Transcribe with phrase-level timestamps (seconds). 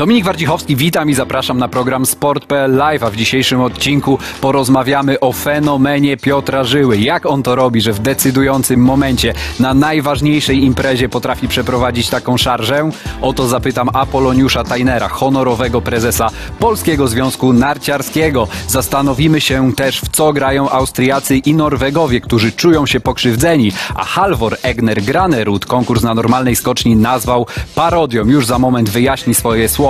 [0.00, 5.32] Dominik Wardzichowski, witam i zapraszam na program Sport.pl Live, a w dzisiejszym odcinku porozmawiamy o
[5.32, 6.98] fenomenie Piotra Żyły.
[6.98, 12.90] Jak on to robi, że w decydującym momencie na najważniejszej imprezie potrafi przeprowadzić taką szarżę?
[13.22, 16.28] O to zapytam Apoloniusza Tajnera, honorowego prezesa
[16.58, 18.48] Polskiego Związku Narciarskiego.
[18.68, 24.56] Zastanowimy się też, w co grają Austriacy i Norwegowie, którzy czują się pokrzywdzeni, a Halvor
[24.62, 28.26] Egner Granerud konkurs na normalnej skoczni nazwał parodią.
[28.26, 29.89] Już za moment wyjaśni swoje słowa.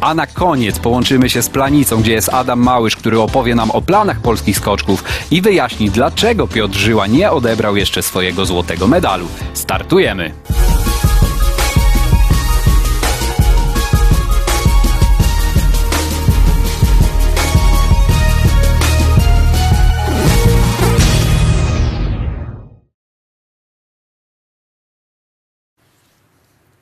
[0.00, 3.82] A na koniec połączymy się z Planicą, gdzie jest Adam Małysz, który opowie nam o
[3.82, 9.26] planach polskich skoczków i wyjaśni, dlaczego Piotr Żyła nie odebrał jeszcze swojego złotego medalu.
[9.54, 10.32] Startujemy!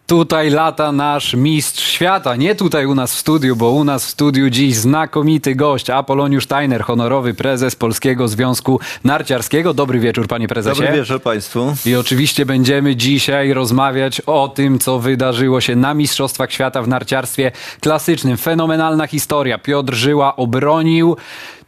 [0.06, 4.08] Tutaj lata nasz mistrz świata, nie tutaj u nas w studiu, bo u nas w
[4.08, 9.74] studiu dziś znakomity gość, Apoloniusz Tajner, honorowy prezes Polskiego Związku Narciarskiego.
[9.74, 10.82] Dobry wieczór, panie prezesie.
[10.82, 11.74] Dobry wieczór państwu.
[11.86, 17.52] I oczywiście będziemy dzisiaj rozmawiać o tym, co wydarzyło się na Mistrzostwach Świata w narciarstwie
[17.80, 18.36] klasycznym.
[18.36, 19.58] Fenomenalna historia.
[19.58, 21.16] Piotr Żyła obronił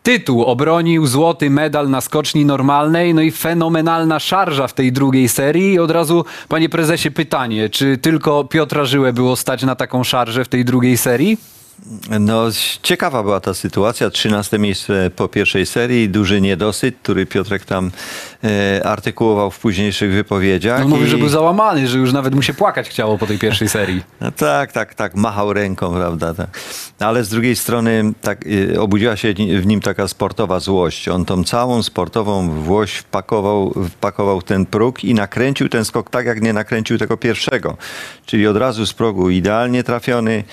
[0.03, 5.73] tytuł, obronił złoty medal na skoczni normalnej, no i fenomenalna szarża w tej drugiej serii.
[5.73, 10.45] I od razu, panie prezesie, pytanie, czy tylko Piotra Żyłę było stać na taką szarżę
[10.45, 11.58] w tej drugiej serii?
[12.21, 12.45] No,
[12.83, 14.11] ciekawa była ta sytuacja.
[14.11, 17.91] 13 miejsce po pierwszej serii, duży niedosyt, który Piotrek tam
[18.45, 20.81] e, artykułował w późniejszych wypowiedziach.
[20.81, 21.09] No mówi, i...
[21.09, 24.03] że był załamany, że już nawet mu się płakać chciało po tej pierwszej serii.
[24.21, 26.35] No, tak, tak, tak, machał ręką, prawda.
[26.35, 26.59] Tak.
[26.99, 31.09] Ale z drugiej strony tak, e, obudziła się w nim taka sportowa złość.
[31.09, 36.43] On tą całą sportową złość wpakował, wpakował ten próg i nakręcił ten skok tak, jak
[36.43, 37.77] nie nakręcił tego pierwszego.
[38.27, 40.45] Czyli od razu z progu idealnie trafiony,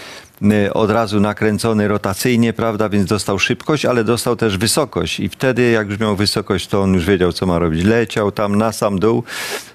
[0.73, 5.89] od razu nakręcony rotacyjnie, prawda, więc dostał szybkość, ale dostał też wysokość i wtedy jak
[5.89, 7.83] już miał wysokość, to on już wiedział, co ma robić.
[7.83, 9.23] Leciał tam na sam dół,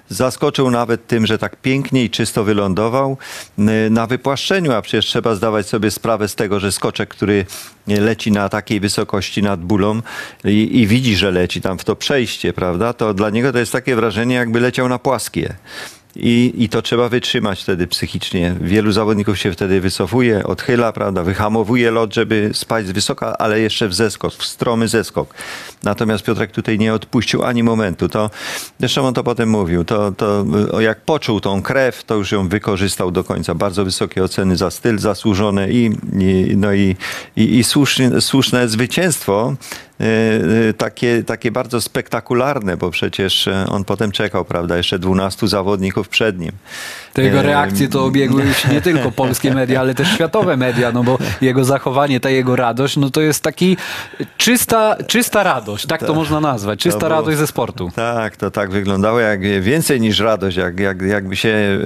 [0.09, 3.17] zaskoczył nawet tym, że tak pięknie i czysto wylądował
[3.59, 7.45] y, na wypłaszczeniu, a przecież trzeba zdawać sobie sprawę z tego, że skoczek, który
[7.87, 10.01] leci na takiej wysokości nad bólą
[10.45, 13.71] i, i widzi, że leci tam w to przejście, prawda, to dla niego to jest
[13.71, 15.55] takie wrażenie, jakby leciał na płaskie.
[16.15, 18.55] I, I to trzeba wytrzymać wtedy psychicznie.
[18.61, 23.87] Wielu zawodników się wtedy wycofuje, odchyla, prawda, wyhamowuje lot, żeby spać z wysoka, ale jeszcze
[23.87, 25.33] w zeskok, w stromy zeskok.
[25.83, 28.09] Natomiast Piotrek tutaj nie odpuścił ani momentu.
[28.09, 28.29] To,
[28.79, 30.45] zresztą on to potem mówił, to, to
[30.79, 33.55] jak poczuł tą krew, to już ją wykorzystał do końca.
[33.55, 36.95] Bardzo wysokie oceny za styl zasłużone i, i no i,
[37.35, 39.55] i, i słuszne, słuszne zwycięstwo
[40.77, 46.39] takie, takie bardzo spektakularne, bo przecież e, on potem czekał, prawda, jeszcze 12 zawodników przed
[46.39, 46.51] nim.
[47.13, 51.03] Te jego reakcje to obiegły już nie tylko polskie media, ale też światowe media, no
[51.03, 53.77] bo jego zachowanie, ta jego radość, no to jest taki
[54.37, 56.15] czysta, czysta radość, tak to tak.
[56.15, 57.91] można nazwać, czysta było, radość ze sportu.
[57.95, 61.79] Tak, to tak wyglądało jak więcej niż radość, jak, jak, jakby się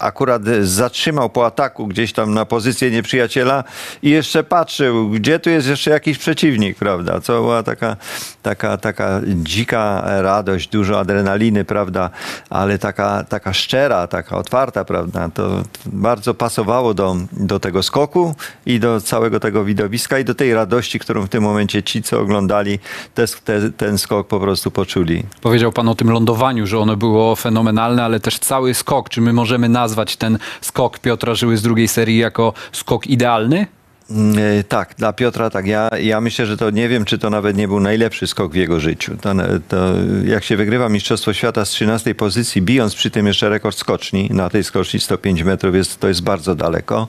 [0.00, 3.64] akurat zatrzymał po ataku gdzieś tam na pozycję nieprzyjaciela
[4.02, 7.96] i jeszcze patrzył, gdzie tu jest jeszcze jakiś przeciwnik, prawda, co była taka,
[8.42, 12.10] taka, taka dzika radość, dużo adrenaliny, prawda,
[12.50, 18.34] ale taka, taka szczera, taka otwarta, prawda, to bardzo pasowało do, do tego skoku
[18.66, 22.20] i do całego tego widowiska i do tej radości, którą w tym momencie ci, co
[22.20, 22.78] oglądali
[23.14, 25.22] te, te, ten skok po prostu poczuli.
[25.40, 29.08] Powiedział pan o tym lądowaniu, że ono było fenomenalne, ale też cały skok.
[29.08, 33.66] Czy my możemy nazwać ten skok Piotra Żyły z drugiej serii jako skok idealny?
[34.10, 35.66] Mm, e, tak, dla Piotra tak.
[35.66, 38.54] Ja, ja myślę, że to nie wiem, czy to nawet nie był najlepszy skok w
[38.54, 39.16] jego życiu.
[39.20, 39.34] To,
[39.68, 39.92] to
[40.24, 44.50] jak się wygrywa Mistrzostwo Świata z 13 pozycji, bijąc przy tym jeszcze rekord skoczni, na
[44.50, 47.08] tej skoczni 105 metrów, jest, to jest bardzo daleko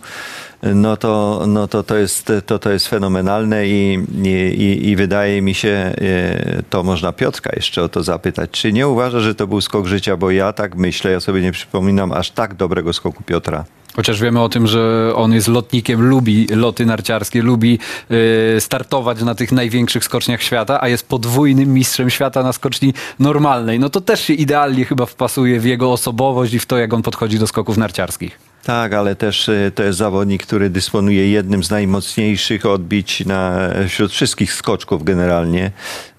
[0.63, 5.53] no to, no to, to, jest, to, to jest fenomenalne i, i, i wydaje mi
[5.53, 9.62] się, e, to można Piotrka jeszcze o to zapytać, czy nie uważa, że to był
[9.62, 13.66] skok życia, bo ja tak myślę, ja sobie nie przypominam aż tak dobrego skoku Piotra.
[13.97, 17.79] Chociaż wiemy o tym, że on jest lotnikiem, lubi loty narciarskie, lubi
[18.11, 23.79] y, startować na tych największych skoczniach świata, a jest podwójnym mistrzem świata na skoczni normalnej.
[23.79, 27.02] No to też się idealnie chyba wpasuje w jego osobowość i w to, jak on
[27.02, 28.40] podchodzi do skoków narciarskich.
[28.64, 34.11] Tak, ale też y, to jest zawodnik, który dysponuje jednym z najmocniejszych odbić na, wśród
[34.11, 35.72] wszystkich skoczków generalnie.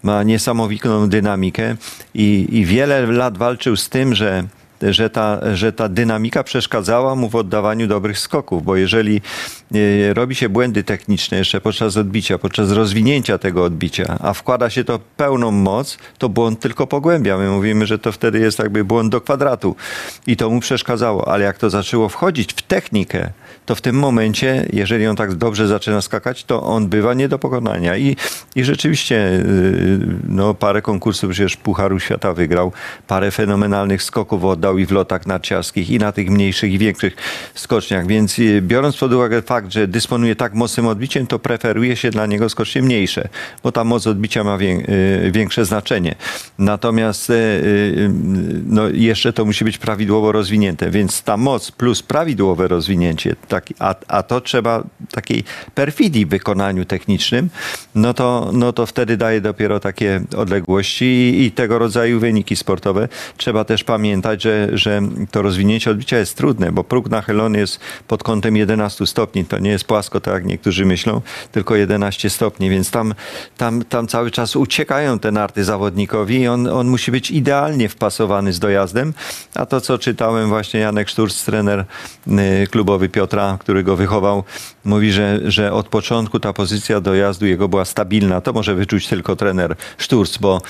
[0.02, 1.76] Ma niesamowitą dynamikę
[2.14, 4.44] i, i wiele lat walczył z tym, że
[4.82, 9.20] że ta, że ta dynamika przeszkadzała mu w oddawaniu dobrych skoków, bo jeżeli
[9.74, 14.84] e, robi się błędy techniczne jeszcze podczas odbicia, podczas rozwinięcia tego odbicia, a wkłada się
[14.84, 17.38] to pełną moc, to błąd tylko pogłębia.
[17.38, 19.76] My mówimy, że to wtedy jest jakby błąd do kwadratu
[20.26, 23.30] i to mu przeszkadzało, ale jak to zaczęło wchodzić w technikę,
[23.66, 27.38] to w tym momencie, jeżeli on tak dobrze zaczyna skakać, to on bywa nie do
[27.38, 27.96] pokonania.
[27.96, 28.16] I,
[28.56, 29.98] i rzeczywiście yy,
[30.28, 32.72] no, parę konkursów przecież Pucharu Świata wygrał,
[33.06, 37.16] parę fenomenalnych skoków oddał i w lotach narciarskich, i na tych mniejszych i większych
[37.54, 38.06] skoczniach.
[38.06, 42.26] Więc yy, biorąc pod uwagę fakt, że dysponuje tak mocnym odbiciem, to preferuje się dla
[42.26, 43.28] niego skocznie mniejsze,
[43.62, 46.14] bo ta moc odbicia ma yy, większe znaczenie.
[46.58, 48.10] Natomiast yy,
[48.66, 53.94] no, jeszcze to musi być prawidłowo rozwinięte, więc ta moc plus prawidłowe rozwinięcie, tak, a,
[54.08, 55.44] a to trzeba takiej
[55.74, 57.48] perfidii w wykonaniu technicznym,
[57.94, 63.08] no to, no to wtedy daje dopiero takie odległości i, i tego rodzaju wyniki sportowe.
[63.36, 68.22] Trzeba też pamiętać, że, że to rozwinięcie odbicia jest trudne, bo próg nachylony jest pod
[68.22, 69.44] kątem 11 stopni.
[69.44, 71.20] To nie jest płasko, tak jak niektórzy myślą,
[71.52, 73.14] tylko 11 stopni, więc tam,
[73.56, 78.52] tam, tam cały czas uciekają te narty zawodnikowi i on, on musi być idealnie wpasowany
[78.52, 79.14] z dojazdem.
[79.54, 81.84] A to, co czytałem właśnie Janek Szturc, trener
[82.62, 84.44] y, klubowy Piotra, który go wychował,
[84.84, 88.40] mówi, że, że od początku ta pozycja dojazdu jego była stabilna.
[88.40, 90.60] To może wyczuć tylko trener Szturc, bo,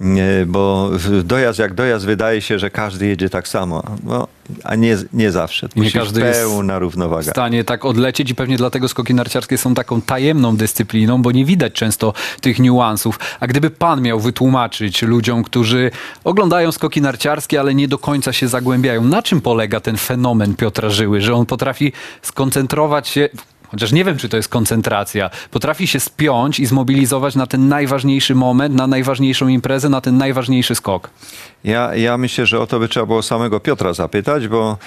[0.00, 0.90] y, bo
[1.24, 3.82] dojazd jak dojazd wydaje się, że każdy jedzie tak samo.
[4.04, 4.26] No,
[4.64, 5.68] a nie, nie zawsze.
[5.76, 7.30] Nie każdy być jest pełna w równowaga.
[7.30, 11.72] stanie tak odlecieć i pewnie dlatego skoki narciarskie są taką tajemną dyscypliną, bo nie widać
[11.72, 13.18] często tych niuansów.
[13.40, 15.90] A gdyby pan miał wytłumaczyć ludziom, którzy
[16.24, 20.90] oglądają skoki narciarskie, ale nie do końca się zagłębiają, na czym polega ten fenomen Piotra
[20.90, 21.92] Żyły, że on potrafi
[22.22, 23.28] skoncentrować się
[23.70, 25.30] Chociaż nie wiem, czy to jest koncentracja.
[25.50, 30.74] Potrafi się spiąć i zmobilizować na ten najważniejszy moment, na najważniejszą imprezę, na ten najważniejszy
[30.74, 31.10] skok.
[31.64, 34.78] Ja, ja myślę, że o to by trzeba było samego Piotra zapytać, bo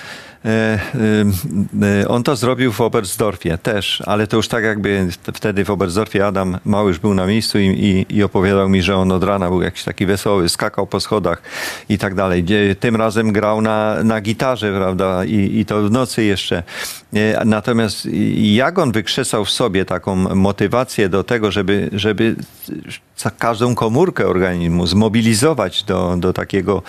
[2.08, 6.58] on to zrobił w Oberstdorfie też, ale to już tak jakby wtedy w Oberstdorfie Adam
[6.66, 9.84] Małysz był na miejscu i, i, i opowiadał mi, że on od rana był jakiś
[9.84, 11.42] taki wesoły, skakał po schodach
[11.90, 12.46] i tak dalej.
[12.80, 16.64] Tym razem grał na, na gitarze, prawda, i, i to w nocy jeszcze.
[17.14, 22.36] E, Natomiast jak on wykrzesał w sobie taką motywację do tego, żeby, żeby
[23.38, 26.84] każdą komórkę organizmu zmobilizować do, do takiego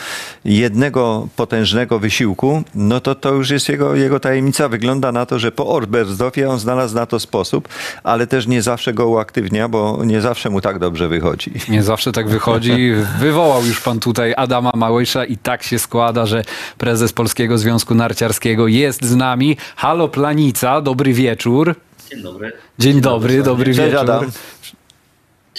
[0.44, 4.68] jednego potężnego wysiłku, no to to już jest jego, jego tajemnica.
[4.68, 7.68] Wygląda na to, że po Oberstdorfie on znalazł na to sposób,
[8.02, 11.52] ale też nie zawsze go uaktywnia, bo nie zawsze mu tak dobrze wychodzi.
[11.68, 12.92] Nie zawsze tak wychodzi.
[13.20, 16.42] Wywołał już pan tutaj Adama Małysza i tak się składa, że
[16.78, 19.56] prezes Polskiego Związku Narciarskiego jest z nami.
[19.76, 21.74] Halo Planica, dobry wieczór.
[22.10, 22.52] Dzień dobry.
[22.78, 23.98] Dzień dobry, dobry Cześć wieczór.
[23.98, 24.30] Adam.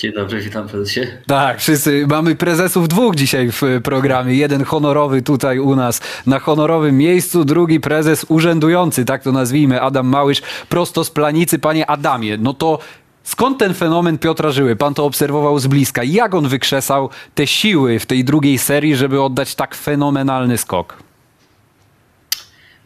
[0.04, 1.02] Dzień dobry, witam prezesie.
[1.28, 4.36] Tak, wszyscy mamy prezesów dwóch dzisiaj w programie.
[4.36, 10.08] Jeden honorowy tutaj u nas na honorowym miejscu, drugi prezes urzędujący, tak to nazwijmy, Adam
[10.08, 11.60] Małysz, prosto z planicy.
[11.60, 12.80] Panie Adamie, no to
[13.24, 14.76] skąd ten fenomen Piotra Żyły?
[14.76, 16.04] Pan to obserwował z bliska.
[16.04, 20.98] Jak on wykrzesał te siły w tej drugiej serii, żeby oddać tak fenomenalny skok?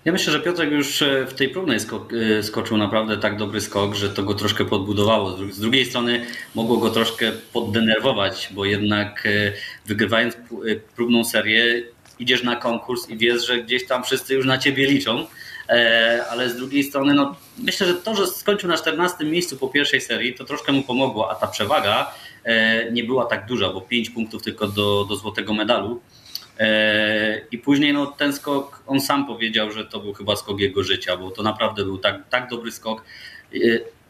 [0.07, 3.61] Ja myślę, że Piotrek już e, w tej próbnej skok, e, skoczył naprawdę tak dobry
[3.61, 5.31] skok, że to go troszkę podbudowało.
[5.31, 6.25] Z dru- Z drugiej strony
[6.55, 9.53] mogło go troszkę poddenerwować, bo jednak e,
[9.85, 10.37] wygrywając
[10.95, 11.83] próbną serię
[12.19, 15.25] idziesz na konkurs i wiesz, że gdzieś tam wszyscy już na ciebie liczą.
[16.31, 20.01] Ale z drugiej strony, no, myślę, że to, że skończył na 14 miejscu po pierwszej
[20.01, 22.11] serii, to troszkę mu pomogło, a ta przewaga
[22.91, 26.01] nie była tak duża, bo 5 punktów tylko do, do złotego medalu.
[26.59, 30.83] E, I później no, ten skok, on sam powiedział, że to był chyba skok jego
[30.83, 33.03] życia, bo to naprawdę był tak, tak dobry skok.
[33.53, 33.57] E,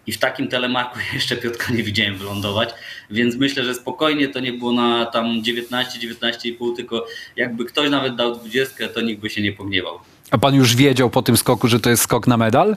[0.08, 2.70] I w takim telemarku jeszcze Piotka nie widziałem wylądować,
[3.12, 8.16] więc myślę, że spokojnie to nie było na tam 19, 19,5, tylko jakby ktoś nawet
[8.16, 10.00] dał 20, to nikt by się nie pogniewał.
[10.32, 12.76] A pan już wiedział po tym skoku, że to jest skok na medal?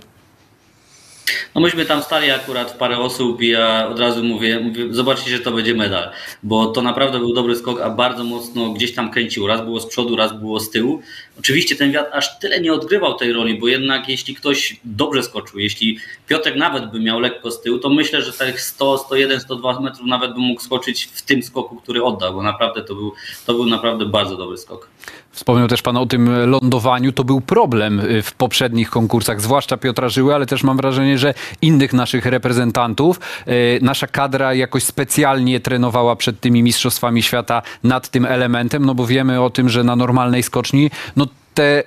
[1.55, 5.39] No myśmy tam stali akurat parę osób i ja od razu mówię, mówię, zobaczcie, że
[5.39, 6.11] to będzie medal,
[6.43, 9.47] bo to naprawdę był dobry skok, a bardzo mocno gdzieś tam kręcił.
[9.47, 11.03] Raz było z przodu, raz było z tyłu.
[11.39, 15.59] Oczywiście ten wiatr aż tyle nie odgrywał tej roli, bo jednak jeśli ktoś dobrze skoczył,
[15.59, 19.81] jeśli Piotrek nawet by miał lekko z tyłu, to myślę, że tych 100, 101, 102
[19.81, 23.13] metrów nawet by mógł skoczyć w tym skoku, który oddał, bo naprawdę to był,
[23.47, 24.89] to był naprawdę bardzo dobry skok.
[25.33, 27.13] Wspomniał też pan o tym lądowaniu.
[27.13, 31.35] To był problem y, w poprzednich konkursach, zwłaszcza Piotra Żyły, ale też mam wrażenie, że
[31.63, 33.21] innych naszych reprezentantów.
[33.49, 39.07] Y, Nasza kadra jakoś specjalnie trenowała przed tymi Mistrzostwami Świata nad tym elementem, no bo
[39.07, 41.83] wiemy o tym, że na normalnej skoczni, no te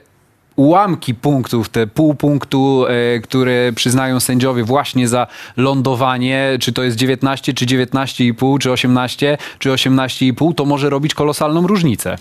[0.55, 6.97] ułamki punktów, te pół punktu, e, które przyznają sędziowie właśnie za lądowanie, czy to jest
[6.97, 12.17] 19, czy 19,5, czy 18, czy 18,5, to może robić kolosalną różnicę.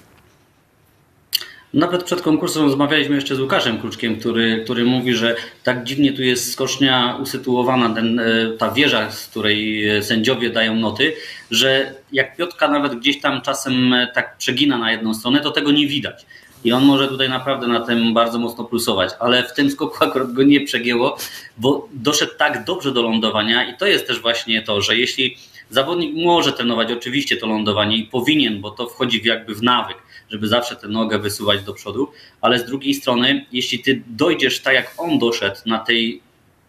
[1.75, 6.23] Nawet przed konkursem rozmawialiśmy jeszcze z Łukaszem Kruczkiem, który, który mówi, że tak dziwnie tu
[6.23, 8.25] jest skocznia usytuowana, ten, e,
[8.59, 11.13] ta wieża, z której e, sędziowie dają noty,
[11.51, 15.73] że jak Piotka nawet gdzieś tam czasem e, tak przegina na jedną stronę, to tego
[15.73, 16.27] nie widać.
[16.65, 20.33] I on może tutaj naprawdę na tym bardzo mocno plusować, ale w tym skoku akurat
[20.33, 21.17] go nie przegięło,
[21.59, 25.37] bo doszedł tak dobrze do lądowania i to jest też właśnie to, że jeśli
[25.71, 29.97] zawodnik może trenować oczywiście to lądowanie i powinien, bo to wchodzi jakby w nawyk,
[30.33, 32.09] żeby zawsze tę nogę wysuwać do przodu,
[32.41, 36.21] ale z drugiej strony, jeśli ty dojdziesz tak jak on doszedł na, tej,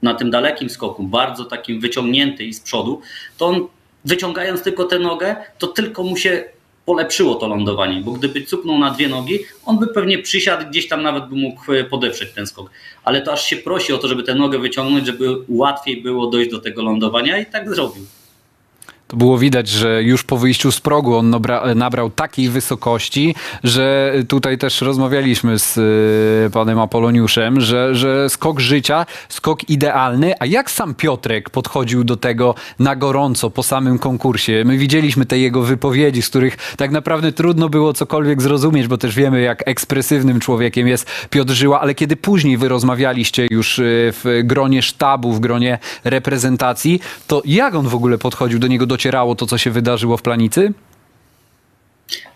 [0.02, 3.02] na tym dalekim skoku, bardzo takim wyciągnięty i z przodu,
[3.38, 3.68] to on
[4.06, 6.44] wyciągając tylko tę nogę, to tylko mu się
[6.86, 11.04] polepszyło to lądowanie, bo gdyby cupnął na dwie nogi, on by pewnie przysiadł, gdzieś tam
[11.04, 12.72] nawet by mógł podeprzeć ten skok.
[13.04, 16.52] Ale to aż się prosi o to, żeby tę nogę wyciągnąć, żeby łatwiej było dojść
[16.52, 18.06] do tego lądowania i tak zrobił.
[19.08, 24.14] To było widać, że już po wyjściu z progu on nabra, nabrał takiej wysokości, że
[24.28, 25.78] tutaj też rozmawialiśmy z
[26.48, 30.34] y, panem Apoloniuszem, że, że skok życia, skok idealny.
[30.40, 34.64] A jak sam Piotrek podchodził do tego na gorąco po samym konkursie?
[34.66, 39.16] My widzieliśmy te jego wypowiedzi, z których tak naprawdę trudno było cokolwiek zrozumieć, bo też
[39.16, 44.42] wiemy, jak ekspresywnym człowiekiem jest Piotr Żyła, ale kiedy później wy rozmawialiście już y, w
[44.44, 49.46] gronie sztabu, w gronie reprezentacji, to jak on w ogóle podchodził do niego, docierało to,
[49.46, 50.74] co się wydarzyło w Planicy?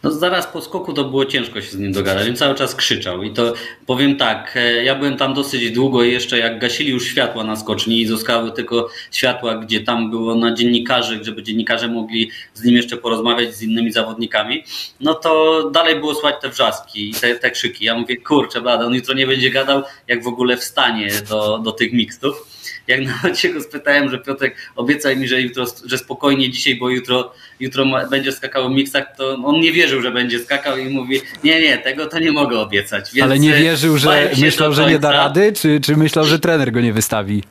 [0.03, 3.23] No zaraz po skoku to było ciężko się z nim dogadać, on cały czas krzyczał
[3.23, 3.53] i to
[3.85, 7.55] powiem tak, e, ja byłem tam dosyć długo i jeszcze jak gasili już światła na
[7.55, 12.75] skoczni i zostały tylko światła, gdzie tam było na dziennikarzy, żeby dziennikarze mogli z nim
[12.75, 14.63] jeszcze porozmawiać z innymi zawodnikami,
[14.99, 17.85] no to dalej było słychać te wrzaski i te, te krzyki.
[17.85, 21.71] Ja mówię, kurczę blada, on jutro nie będzie gadał, jak w ogóle wstanie do, do
[21.71, 26.49] tych mixtów jak nawet się go spytałem, że Piotrek obiecaj mi, że jutro, że spokojnie
[26.49, 30.77] dzisiaj, bo jutro, jutro będzie skakał w miksach, to on nie wierzył, że będzie skakał
[30.77, 33.13] i mówi, nie, nie, tego to nie mogę obiecać.
[33.13, 36.71] Więc Ale nie wierzył, że myślał, że nie da rady, czy, czy myślał, że trener
[36.71, 37.43] go nie wystawi?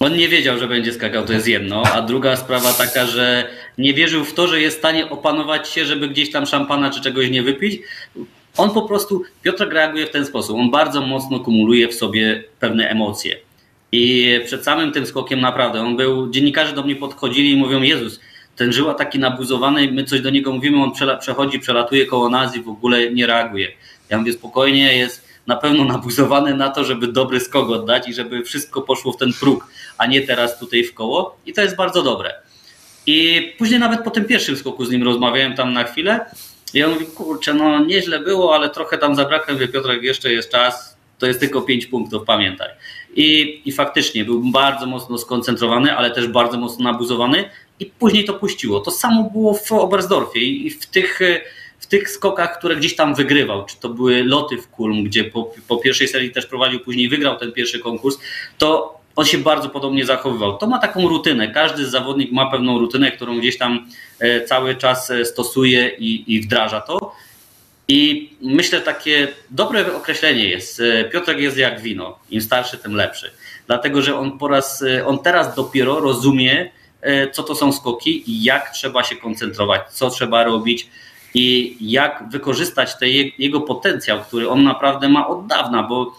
[0.00, 1.82] On nie wiedział, że będzie skakał, to jest jedno.
[1.82, 3.48] A druga sprawa taka, że
[3.78, 7.00] nie wierzył w to, że jest w stanie opanować się, żeby gdzieś tam szampana czy
[7.00, 7.80] czegoś nie wypić.
[8.56, 10.56] On po prostu, Piotr reaguje w ten sposób.
[10.56, 13.36] On bardzo mocno kumuluje w sobie pewne emocje.
[13.92, 18.20] I przed samym tym skokiem naprawdę, on był, dziennikarze do mnie podchodzili i mówią, Jezus,
[18.56, 22.62] ten żyła taki nabuzowany, my coś do niego mówimy, on przechodzi, przelatuje koło nas i
[22.62, 23.68] w ogóle nie reaguje.
[24.10, 28.42] Ja mówię, spokojnie, jest na pewno nabuzowany na to, żeby dobry skok oddać i żeby
[28.42, 29.66] wszystko poszło w ten próg,
[29.98, 32.34] a nie teraz tutaj w koło i to jest bardzo dobre.
[33.06, 36.20] I później nawet po tym pierwszym skoku z nim rozmawiałem tam na chwilę
[36.74, 40.50] i on mówi, kurczę, no nieźle było, ale trochę tam zabrakło, mówię, Piotrek, jeszcze jest
[40.50, 42.68] czas, to jest tylko 5 punktów, pamiętaj.
[43.16, 48.34] I, I faktycznie był bardzo mocno skoncentrowany, ale też bardzo mocno nabuzowany i później to
[48.34, 48.80] puściło.
[48.80, 51.20] To samo było w Oberstdorfie i w tych,
[51.78, 55.52] w tych skokach, które gdzieś tam wygrywał, czy to były loty w Kulm, gdzie po,
[55.68, 58.18] po pierwszej serii też prowadził, później wygrał ten pierwszy konkurs,
[58.58, 60.58] to on się bardzo podobnie zachowywał.
[60.58, 61.48] To ma taką rutynę.
[61.48, 63.86] Każdy zawodnik ma pewną rutynę, którą gdzieś tam
[64.18, 67.12] e, cały czas e, stosuje i, i wdraża to.
[67.88, 70.80] I myślę, takie dobre określenie jest.
[70.80, 72.18] E, Piotrek jest jak wino.
[72.30, 73.30] Im starszy, tym lepszy.
[73.66, 76.70] Dlatego, że on, po raz, e, on teraz dopiero rozumie, e,
[77.32, 80.88] co to są skoki jak trzeba się koncentrować, co trzeba robić
[81.34, 83.08] i jak wykorzystać ten
[83.38, 86.14] jego potencjał, który on naprawdę ma od dawna, bo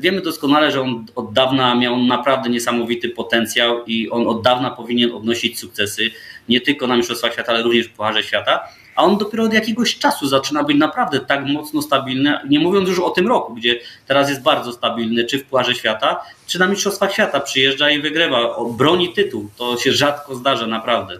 [0.00, 5.12] wiemy doskonale, że on od dawna miał naprawdę niesamowity potencjał i on od dawna powinien
[5.12, 6.10] odnosić sukcesy,
[6.48, 8.60] nie tylko na Mistrzostwach Świata, ale również w Pucharze Świata
[8.98, 12.98] a on dopiero od jakiegoś czasu zaczyna być naprawdę tak mocno stabilny, nie mówiąc już
[12.98, 17.12] o tym roku, gdzie teraz jest bardzo stabilny, czy w Pucharze Świata, czy na Mistrzostwach
[17.12, 21.14] Świata przyjeżdża i wygrywa, broni tytuł, to się rzadko zdarza naprawdę.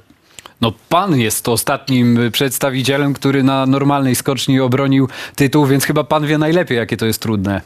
[0.60, 6.38] No pan jest ostatnim przedstawicielem, który na normalnej skoczni obronił tytuł, więc chyba pan wie
[6.38, 7.60] najlepiej, jakie to jest trudne.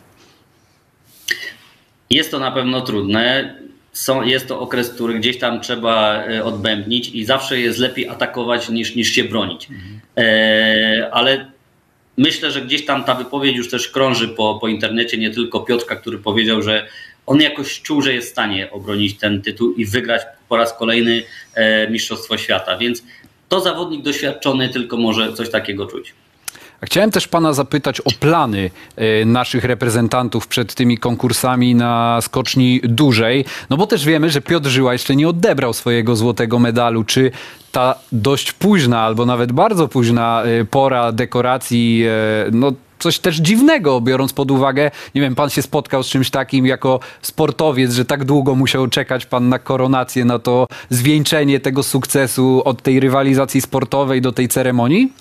[2.11, 3.55] Jest to na pewno trudne
[3.93, 8.69] są, jest to okres, który gdzieś tam trzeba e, odbębnić i zawsze jest lepiej atakować
[8.69, 9.69] niż, niż się bronić.
[9.71, 10.01] Mhm.
[10.17, 11.47] E, ale
[12.17, 15.97] myślę, że gdzieś tam ta wypowiedź już też krąży po, po internecie, nie tylko Piotrka,
[15.97, 16.87] który powiedział, że
[17.27, 21.23] on jakoś czuł, że jest w stanie obronić ten tytuł i wygrać po raz kolejny
[21.55, 22.77] e, Mistrzostwo Świata.
[22.77, 23.03] Więc
[23.49, 26.15] to zawodnik doświadczony tylko może coś takiego czuć.
[26.85, 33.45] Chciałem też pana zapytać o plany e, naszych reprezentantów przed tymi konkursami na skoczni dużej,
[33.71, 37.05] no bo też wiemy, że Piotr Żyła jeszcze nie odebrał swojego złotego medalu.
[37.05, 37.31] Czy
[37.73, 44.01] ta dość późna albo nawet bardzo późna e, pora dekoracji, e, no coś też dziwnego,
[44.01, 48.25] biorąc pod uwagę, nie wiem, pan się spotkał z czymś takim jako sportowiec, że tak
[48.25, 54.21] długo musiał czekać pan na koronację, na to zwieńczenie tego sukcesu od tej rywalizacji sportowej
[54.21, 55.13] do tej ceremonii?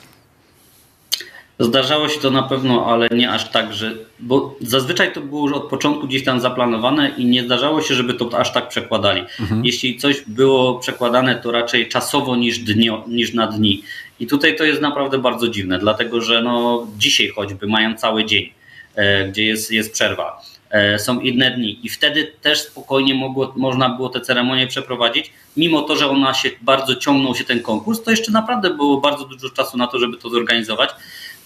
[1.65, 3.93] Zdarzało się to na pewno, ale nie aż tak, że.
[4.19, 8.13] Bo zazwyczaj to było już od początku gdzieś tam zaplanowane i nie zdarzało się, żeby
[8.13, 9.21] to aż tak przekładali.
[9.39, 9.65] Mhm.
[9.65, 13.83] Jeśli coś było przekładane, to raczej czasowo niż, dnio, niż na dni.
[14.19, 18.49] I tutaj to jest naprawdę bardzo dziwne, dlatego że no, dzisiaj choćby mają cały dzień,
[18.95, 20.41] e, gdzie jest, jest przerwa.
[20.71, 25.81] E, są inne dni i wtedy też spokojnie mogło, można było te ceremonie przeprowadzić, mimo
[25.81, 29.49] to, że ona się bardzo ciągnął się ten konkurs, to jeszcze naprawdę było bardzo dużo
[29.49, 30.89] czasu na to, żeby to zorganizować.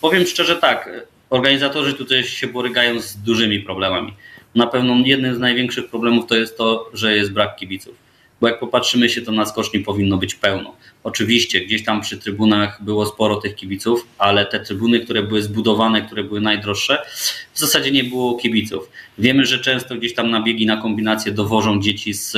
[0.02, 0.90] Powiem szczerze tak,
[1.30, 4.14] organizatorzy tutaj się borykają z dużymi problemami.
[4.56, 7.96] Na pewno jednym z największych problemów to jest to, że jest brak kibiców.
[8.42, 10.76] Bo jak popatrzymy się, to na skoczni powinno być pełno.
[11.04, 16.02] Oczywiście gdzieś tam przy trybunach było sporo tych kibiców, ale te trybuny, które były zbudowane,
[16.02, 17.06] które były najdroższe,
[17.54, 18.90] w zasadzie nie było kibiców.
[19.18, 22.32] Wiemy, że często gdzieś tam na biegi, na kombinacje dowożą dzieci z,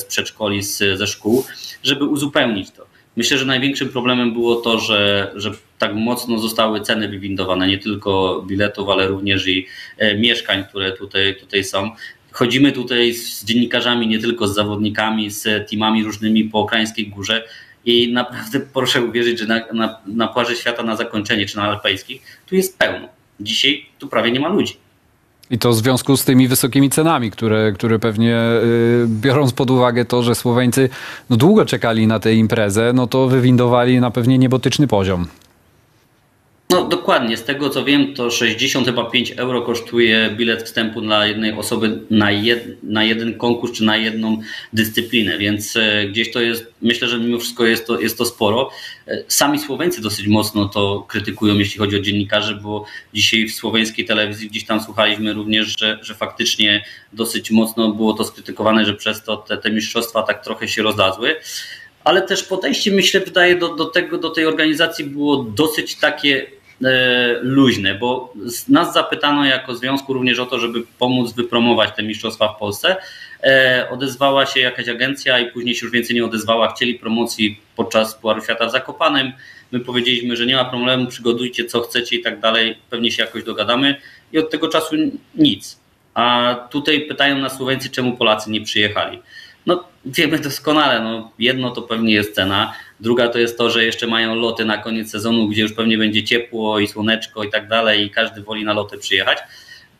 [0.00, 1.44] z przedszkoli, z, ze szkół,
[1.82, 2.86] żeby uzupełnić to.
[3.16, 8.42] Myślę, że największym problemem było to, że, że tak mocno zostały ceny wywindowane, nie tylko
[8.46, 9.66] biletów, ale również i
[9.98, 11.90] e, mieszkań, które tutaj, tutaj są.
[12.32, 17.44] Chodzimy tutaj z dziennikarzami, nie tylko z zawodnikami, z teamami różnymi po Okraińskiej Górze
[17.84, 22.22] i naprawdę proszę uwierzyć, że na, na, na Plaży Świata na zakończenie czy na Alpejskich
[22.46, 23.08] tu jest pełno.
[23.40, 24.76] Dzisiaj tu prawie nie ma ludzi.
[25.50, 30.04] I to w związku z tymi wysokimi cenami, które, które pewnie yy, biorąc pod uwagę
[30.04, 30.88] to, że Słoweńcy
[31.30, 35.26] no, długo czekali na tę imprezę, no to wywindowali na pewnie niebotyczny poziom.
[36.70, 41.26] No dokładnie, z tego co wiem, to 60 chyba 5 euro kosztuje bilet wstępu dla
[41.26, 44.40] jednej osoby na, jed, na jeden konkurs czy na jedną
[44.72, 48.70] dyscyplinę, więc e, gdzieś to jest, myślę, że mimo wszystko jest to, jest to sporo.
[49.06, 52.84] E, sami Słoweńcy dosyć mocno to krytykują, jeśli chodzi o dziennikarzy, bo
[53.14, 58.24] dzisiaj w słoweńskiej telewizji gdzieś tam słuchaliśmy również, że, że faktycznie dosyć mocno było to
[58.24, 61.36] skrytykowane, że przez to te, te mistrzostwa tak trochę się rozlazły
[62.04, 67.38] ale też podejście, myślę, wydaje do, do, tego, do tej organizacji było dosyć takie E,
[67.42, 68.32] luźne, bo
[68.68, 72.96] nas zapytano jako związku również o to, żeby pomóc wypromować te mistrzostwa w Polsce.
[73.42, 76.74] E, odezwała się jakaś agencja i później się już więcej nie odezwała.
[76.74, 79.32] Chcieli promocji podczas Puaru Świata w Zakopanem.
[79.72, 83.44] My powiedzieliśmy, że nie ma problemu, przygotujcie co chcecie i tak dalej, pewnie się jakoś
[83.44, 83.96] dogadamy.
[84.32, 84.96] I od tego czasu
[85.34, 85.78] nic.
[86.14, 89.18] A tutaj pytają nas Słoweńcy, czemu Polacy nie przyjechali.
[89.66, 94.06] No wiemy doskonale, no, jedno to pewnie jest cena, druga to jest to, że jeszcze
[94.06, 98.04] mają loty na koniec sezonu, gdzie już pewnie będzie ciepło i słoneczko i tak dalej
[98.04, 99.38] i każdy woli na loty przyjechać.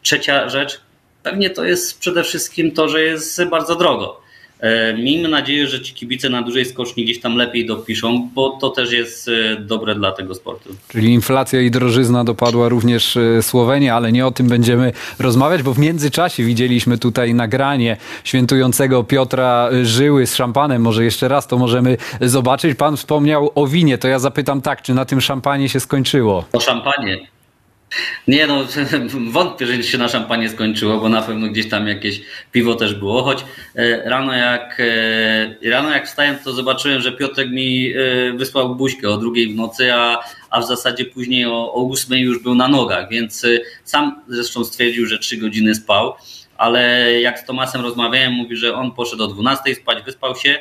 [0.02, 0.80] Trzecia rzecz,
[1.22, 4.20] pewnie to jest przede wszystkim to, że jest bardzo drogo.
[4.60, 8.70] E, miejmy nadzieję, że ci kibice na dużej skoczni gdzieś tam lepiej dopiszą, bo to
[8.70, 10.70] też jest e, dobre dla tego sportu.
[10.88, 15.74] Czyli inflacja i drożyzna dopadła również e, Słowenię, ale nie o tym będziemy rozmawiać, bo
[15.74, 20.82] w międzyczasie widzieliśmy tutaj nagranie świętującego Piotra Żyły z szampanem.
[20.82, 22.78] Może jeszcze raz to możemy zobaczyć.
[22.78, 26.44] Pan wspomniał o winie, to ja zapytam tak, czy na tym szampanie się skończyło?
[26.52, 27.37] O szampanie.
[28.28, 28.66] Nie no,
[29.30, 32.20] wątpię, że się na szampanie skończyło, bo na pewno gdzieś tam jakieś
[32.52, 37.50] piwo też było, choć e, rano jak, e, rano jak wstałem, to zobaczyłem, że Piotrek
[37.50, 40.18] mi e, wysłał buźkę o drugiej w nocy, a,
[40.50, 43.46] a w zasadzie później o, o ósmej już był na nogach, więc
[43.84, 46.14] sam zresztą stwierdził, że trzy godziny spał,
[46.58, 50.58] ale jak z Tomasem rozmawiałem, mówi, że on poszedł o 12 spać, wyspał się,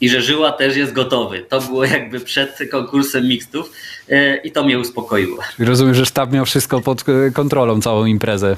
[0.00, 1.46] i że Żyła też jest gotowy.
[1.48, 3.72] To było jakby przed konkursem mixtów
[4.08, 5.38] e, i to mnie uspokoiło.
[5.58, 7.04] Rozumiem, że sztab miał wszystko pod
[7.34, 8.56] kontrolą, całą imprezę.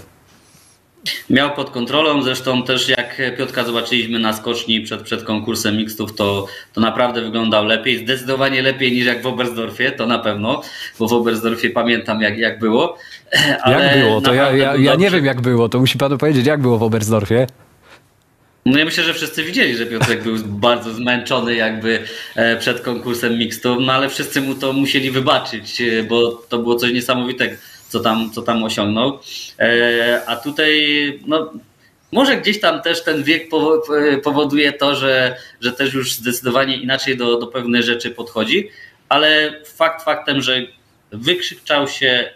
[1.31, 6.47] Miał pod kontrolą, zresztą też jak Piotka zobaczyliśmy na skoczni przed, przed konkursem mixtów, to,
[6.73, 10.63] to naprawdę wyglądał lepiej, zdecydowanie lepiej niż jak w Oberstdorfie, to na pewno,
[10.99, 12.99] bo w Oberstdorfie pamiętam jak, jak było.
[13.67, 14.21] Jak było?
[14.21, 16.83] To ja, ja, ja nie wiem jak było, to musi panu powiedzieć jak było w
[16.83, 17.47] Oberstdorfie.
[18.67, 20.37] No ja myślę, że wszyscy widzieli, że Piotrek był
[20.69, 22.05] bardzo zmęczony jakby
[22.37, 26.77] e, przed konkursem mixtu, no ale wszyscy mu to musieli wybaczyć, e, bo to było
[26.77, 27.57] coś niesamowitego,
[27.89, 29.19] co tam, co tam osiągnął.
[29.59, 30.81] E, a tutaj
[31.27, 31.53] no,
[32.13, 33.49] może gdzieś tam też ten wiek
[34.25, 38.69] powoduje to, że, że też już zdecydowanie inaczej do, do pewnych rzeczy podchodzi,
[39.09, 40.67] ale fakt faktem, że
[41.13, 42.31] wykrzyczał się,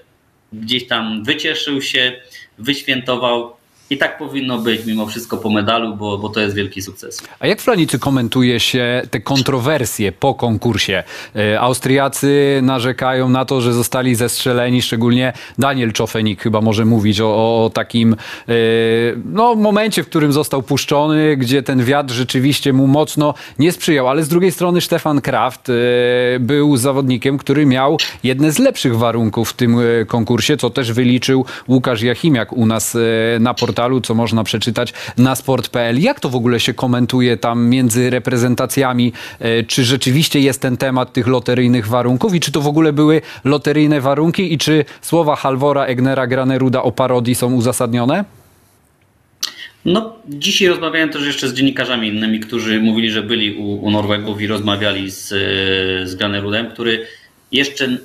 [0.53, 2.13] gdzieś tam wycieszył się,
[2.59, 3.57] wyświętował,
[3.93, 7.23] i tak powinno być mimo wszystko po medalu, bo, bo to jest wielki sukces.
[7.41, 11.03] A jak w Flanicy komentuje się te kontrowersje po konkursie?
[11.37, 17.27] E, Austriacy narzekają na to, że zostali zestrzeleni, szczególnie Daniel Czofenik chyba może mówić o,
[17.65, 18.55] o takim e,
[19.25, 24.09] no, momencie, w którym został puszczony, gdzie ten wiatr rzeczywiście mu mocno nie sprzyjał.
[24.09, 25.73] Ale z drugiej strony Stefan Kraft e,
[26.41, 29.77] był zawodnikiem, który miał jedne z lepszych warunków w tym
[30.07, 32.97] konkursie, co też wyliczył Łukasz Jachimiak u nas
[33.41, 36.01] na portalu portalu, co można przeczytać na sport.pl.
[36.01, 39.13] Jak to w ogóle się komentuje tam między reprezentacjami?
[39.41, 43.23] E, Czy rzeczywiście jest ten temat tych loteryjnych warunków i czy to w ogóle były
[43.45, 48.25] loteryjne warunki i czy słowa Halvora, Egnera, Graneruda o parodii są uzasadnione?
[49.85, 54.41] No, dzisiaj rozmawiałem też jeszcze z dziennikarzami innymi, którzy mówili, że byli u, u Norwegów
[54.41, 57.07] i rozmawiali z, e, z Granerudem, który
[57.53, 57.99] jeszcze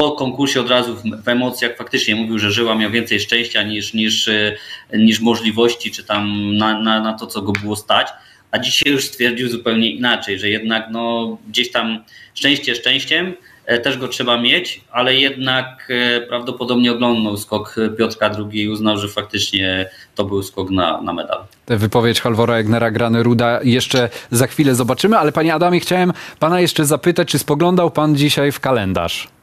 [0.00, 4.28] po konkursie od razu w, emocjach faktycznie mówił, że żyła miał więcej szczęścia niż, niż,
[4.28, 4.56] e,
[4.92, 8.08] niż możliwości, czy tam na, na, na to, co go było stać.
[8.50, 13.34] A dzisiaj już stwierdził zupełnie inaczej, że jednak no, gdzieś tam szczęście szczęściem,
[13.66, 18.98] e, też go trzeba mieć, ale jednak e, prawdopodobnie oglądał skok Piotrka II i uznał,
[18.98, 21.44] że faktycznie to był skok na, na medal.
[21.66, 26.84] Tę wypowiedź Halvora Egnera, Graneruda jeszcze za chwilę zobaczymy, ale panie Adamie, chciałem pana jeszcze
[26.84, 29.37] zapytać, czy spoglądał pan dzisiaj w kalendarz?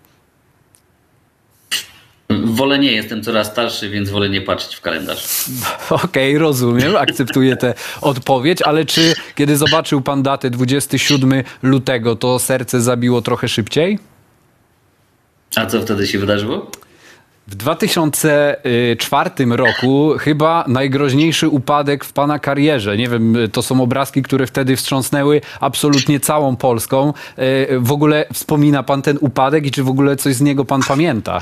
[2.29, 5.45] Wolę nie, jestem coraz starszy, więc wolę nie patrzeć w kalendarz.
[6.05, 12.81] Okej, rozumiem, akceptuję tę odpowiedź, ale czy kiedy zobaczył pan datę 27 lutego, to serce
[12.81, 13.99] zabiło trochę szybciej?
[15.55, 16.71] A co wtedy się wydarzyło?
[17.47, 22.97] W 2004 roku chyba najgroźniejszy upadek w pana karierze.
[22.97, 27.13] Nie wiem, to są obrazki, które wtedy wstrząsnęły absolutnie całą Polską.
[27.37, 30.81] E, W ogóle wspomina pan ten upadek i czy w ogóle coś z niego pan
[30.87, 31.41] pamięta?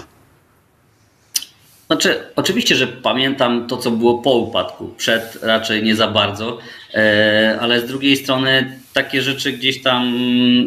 [1.93, 4.93] Znaczy, oczywiście, że pamiętam to, co było po upadku.
[4.97, 6.57] Przed raczej nie za bardzo,
[6.93, 10.13] e, ale z drugiej strony takie rzeczy gdzieś tam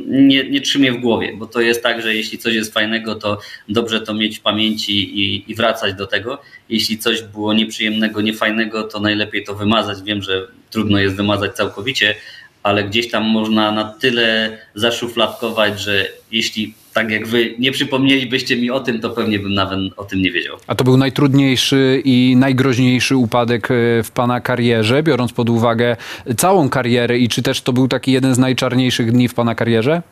[0.08, 3.38] nie, nie trzymię w głowie, bo to jest tak, że jeśli coś jest fajnego, to
[3.68, 6.38] dobrze to mieć w pamięci i, i wracać do tego.
[6.68, 10.02] Jeśli coś było nieprzyjemnego, niefajnego, to najlepiej to wymazać.
[10.02, 12.14] Wiem, że trudno jest wymazać całkowicie,
[12.62, 18.70] ale gdzieś tam można na tyle zaszufladkować, że jeśli tak jak wy nie przypomnielibyście mi
[18.70, 20.56] o tym, to pewnie bym nawet o tym nie wiedział.
[20.66, 25.96] A to był najtrudniejszy i najgroźniejszy upadek e, w pana karierze, biorąc pod uwagę
[26.36, 30.02] całą karierę i czy też to był taki jeden z najczarniejszych dni w pana karierze?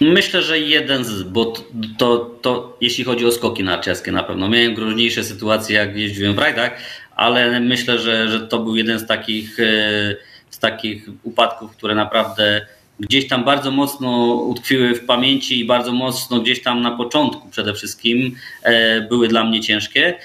[0.00, 1.62] Myślę, że jeden z, bo to,
[1.98, 4.48] to, to jeśli chodzi o skoki narciarskie na pewno.
[4.48, 6.72] Miałem groźniejsze sytuacje, jak jeździłem w rajdach,
[7.16, 10.16] ale myślę, że, że to był jeden z takich, e,
[10.50, 12.66] z takich upadków, które naprawdę
[13.00, 17.74] gdzieś tam bardzo mocno utkwiły w pamięci i bardzo mocno gdzieś tam na początku przede
[17.74, 20.18] wszystkim e, były dla mnie ciężkie.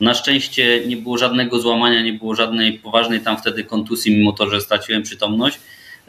[0.00, 4.50] Na szczęście nie było żadnego złamania, nie było żadnej poważnej tam wtedy kontuzji, mimo to,
[4.50, 5.58] że straciłem przytomność.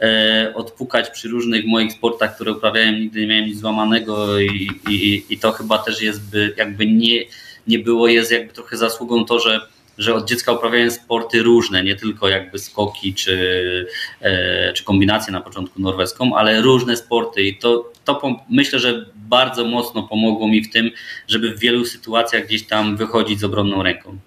[0.02, 5.24] E, odpukać przy różnych moich sportach, które uprawiałem, nigdy nie miałem nic złamanego i, i,
[5.30, 7.24] i to chyba też jest by, jakby nie,
[7.68, 9.62] nie było, jest jakby trochę zasługą to, że
[9.98, 13.88] że od dziecka uprawiałem sporty różne, nie tylko jakby skoki czy,
[14.22, 19.66] e, czy kombinacje na początku norweską, ale różne sporty i to, to myślę, że bardzo
[19.66, 20.92] mocno pomogło mi w tym,
[21.28, 24.18] żeby w wielu sytuacjach gdzieś tam wychodzić z obronną ręką.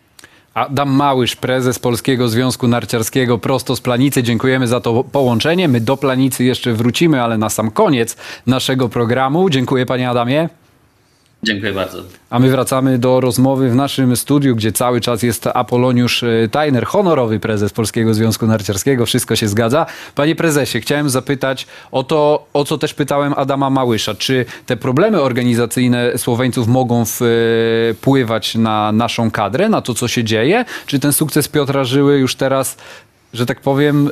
[0.55, 4.23] Adam Małysz, prezes Polskiego Związku Narciarskiego prosto z Planicy.
[4.23, 5.69] Dziękujemy za to połączenie.
[5.69, 9.51] My do Planicy jeszcze wrócimy, ale na sam koniec naszego programu.
[9.51, 10.49] Dziękuję panie Adamie.
[11.43, 12.03] Dziękuję bardzo.
[12.31, 16.87] A my wracamy do rozmowy w naszym studiu, gdzie cały czas jest Apoloniusz e, Tajner,
[16.87, 19.07] honorowy prezes Polskiego Związku Narciarskiego.
[19.07, 19.87] Wszystko się zgadza.
[20.15, 24.15] Panie prezesie, chciałem zapytać o to, o co też pytałem Adama Małysza.
[24.15, 27.05] Czy te problemy organizacyjne Słoweńców mogą
[27.95, 30.65] wpływać na naszą kadrę, na to, co się dzieje?
[30.87, 32.77] Czy ten sukces Piotra Żyły już teraz,
[33.35, 34.11] że tak powiem,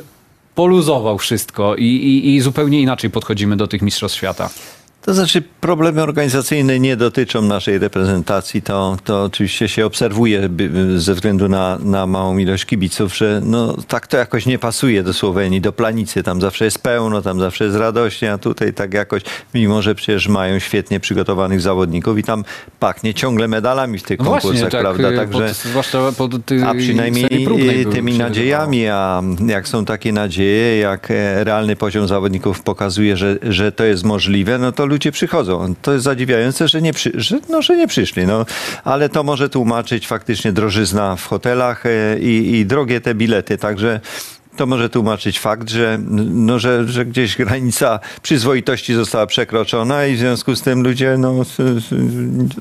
[0.55, 4.49] poluzował wszystko i, i, i zupełnie inaczej podchodzimy do tych Mistrzostw Świata?
[5.09, 8.61] To znaczy problemy organizacyjne nie dotyczą naszej reprezentacji.
[8.61, 10.49] To, to oczywiście się obserwuje
[10.97, 15.13] ze względu na, na małą ilość kibiców, że no, tak to jakoś nie pasuje do
[15.13, 16.23] Słowenii, do Planicy.
[16.23, 19.21] Tam zawsze jest pełno, tam zawsze jest radośnie, a tutaj tak jakoś,
[19.53, 22.43] mimo że przecież mają świetnie przygotowanych zawodników i tam
[22.79, 25.09] pachnie ciągle medalami w tych No konkursach, właśnie, tak, prawda?
[25.09, 25.47] e, Także...
[25.47, 27.25] pod, zwłaszcza pod ty, A przynajmniej
[27.81, 33.37] y, tymi nadziejami, a jak są takie nadzieje, jak e, realny poziom zawodników pokazuje, że,
[33.43, 35.73] że to jest możliwe, no to ludzie przychodzą.
[35.81, 38.27] To jest zadziwiające, że nie, przy, że, no, że nie przyszli.
[38.27, 38.45] No,
[38.83, 43.57] ale to może tłumaczyć faktycznie drożyzna w hotelach e, i, i drogie te bilety.
[43.57, 43.99] Także
[44.59, 50.19] to może tłumaczyć fakt, że, no, że, że gdzieś granica przyzwoitości została przekroczona i w
[50.19, 51.45] związku z tym ludzie no,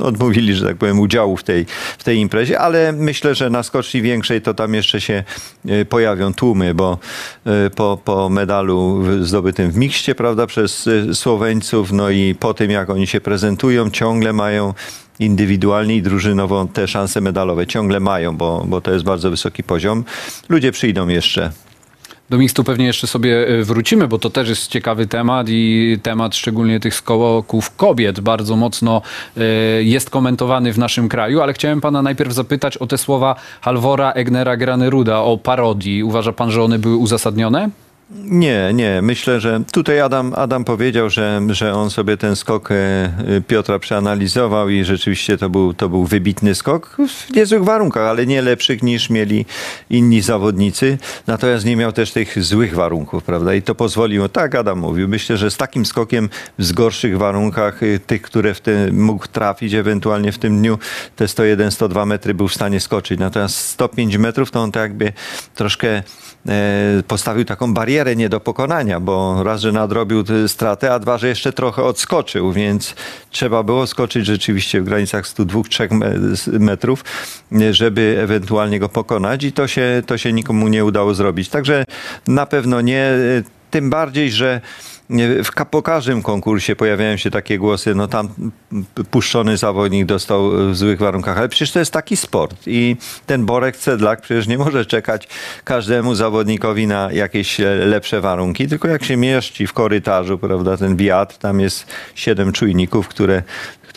[0.01, 1.67] odmówili, że tak powiem, udziału w tej,
[1.99, 5.25] w tej imprezie, ale myślę, że na skoczni większej to tam jeszcze się
[5.69, 6.99] e, pojawią tłumy, bo
[7.47, 12.71] e, po, po medalu zdobytym w mikście, prawda, przez e, Słoweńców, no i po tym,
[12.71, 14.75] jak oni się prezentują, ciągle mają
[15.19, 20.05] indywidualnie i drużynowo te szanse medalowe ciągle mają, bo, bo to jest bardzo wysoki poziom.
[20.49, 21.53] Ludzie przyjdą jeszcze.
[22.31, 26.37] Do mixtu pewnie jeszcze sobie y, wrócimy, bo to też jest ciekawy temat i temat
[26.37, 29.03] szczególnie tych skoków kobiet bardzo mocno
[29.37, 34.13] y, jest komentowany w naszym kraju, ale chciałem pana najpierw zapytać o te słowa Halvora
[34.13, 36.03] Egnera Graneruda o parodii.
[36.03, 37.71] Uważa pan, że one były uzasadnione?
[38.11, 39.03] Nie, nie.
[39.03, 42.77] Myślę, że tutaj Adam, Adam powiedział, że, że on sobie ten skok e,
[43.47, 48.43] Piotra przeanalizował i rzeczywiście to był, to był wybitny skok w niezłych warunkach, ale nie
[48.43, 49.47] lepszych niż mieli
[49.91, 50.99] inni zawodnicy.
[51.27, 53.55] Natomiast nie miał też tych złych warunków, prawda?
[53.55, 58.01] I to pozwoliło, tak Adam mówił, myślę, że z takim skokiem w gorszych warunkach, y,
[58.07, 60.79] tych, które w tym mógł trafić ewentualnie w tym dniu,
[61.17, 63.21] te 101-102 metry był w stanie skoczyć.
[63.21, 65.13] Natomiast 105 metrów to on tak jakby
[65.55, 66.03] troszkę
[66.49, 71.19] e, postawił taką barierę nie do pokonania, bo raz, że nadrobił tę stratę, a dwa,
[71.19, 72.95] że jeszcze trochę odskoczył, więc
[73.31, 77.05] trzeba było skoczyć rzeczywiście w granicach 102-3 metrów,
[77.71, 81.49] żeby ewentualnie go pokonać i to się, to się nikomu nie udało zrobić.
[81.49, 81.85] Także
[82.27, 83.11] na pewno nie,
[83.71, 84.61] tym bardziej, że
[85.45, 88.29] w, każdym konkursie pojawiają się takie głosy, no tam
[89.11, 93.77] puszczony zawodnik dostał w złych warunkach, ale przecież to jest taki sport i ten Borek
[93.77, 95.29] Cedlak przecież nie może czekać
[95.65, 101.39] każdemu zawodnikowi na jakieś lepsze warunki, tylko jak się mieści w korytarzu, prawda, ten wiatr,
[101.39, 103.43] tam jest siedem czujników, które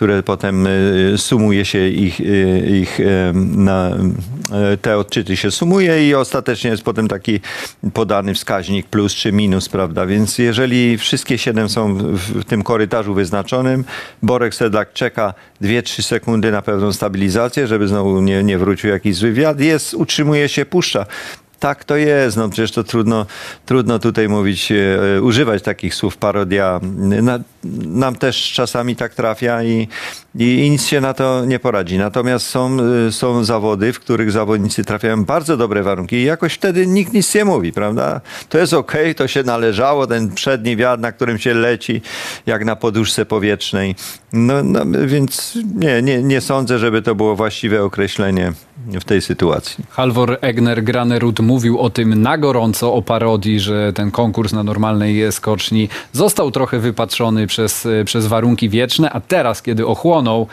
[0.02, 3.92] które potem y, sumuje się ich, y, ich y, na,
[4.82, 7.40] te odczyty się sumuje i ostatecznie jest potem taki
[7.94, 10.06] podany wskaźnik plus czy minus, prawda?
[10.06, 13.84] Więc jeżeli wszystkie siedem są w, w tym korytarzu wyznaczonym,
[14.24, 19.34] Borek Sedlak czeka 2-3 sekundy na pewną stabilizację, żeby znowu nie, nie wrócił jakiś zły
[19.34, 21.06] wiatr, jest, utrzymuje się, puszcza
[21.62, 22.38] tak to jest.
[22.38, 23.26] No przecież to trudno,
[23.65, 26.80] trudno tutaj mówić, e, używać takich słów parodia.
[27.00, 27.39] Na,
[27.86, 29.88] nam też czasami tak trafia i,
[30.36, 31.97] i, i nic się na to nie poradzi.
[31.97, 36.88] Natomiast są, e, są zawody, w których zawodnicy trafiają bardzo dobre warunki i jakoś wtedy
[36.88, 38.21] nikt nic nie mówi, prawda?
[38.50, 42.02] To jest okej, to się należało, ten przedni wiatr, na którym się leci,
[42.45, 43.95] jak na poduszce powietrznej.
[44.34, 48.54] No, no więc nie, nie, nie sądzę, żeby to było właściwe określenie
[48.88, 49.86] w tej sytuacji.
[49.89, 55.32] Halvor Egner Granerud mówił o tym na gorąco, o parodii, że ten konkurs na normalnej
[55.32, 60.48] skoczni został trochę wypatrzony przez, przez warunki wieczne, a teraz, kiedy ochłonął,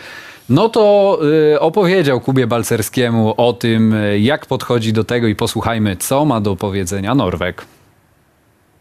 [0.48, 1.18] no to
[1.54, 6.40] y, opowiedział Kubie Balcerskiemu o tym, y, jak podchodzi do tego i posłuchajmy, co ma
[6.40, 7.64] do powiedzenia Norweg.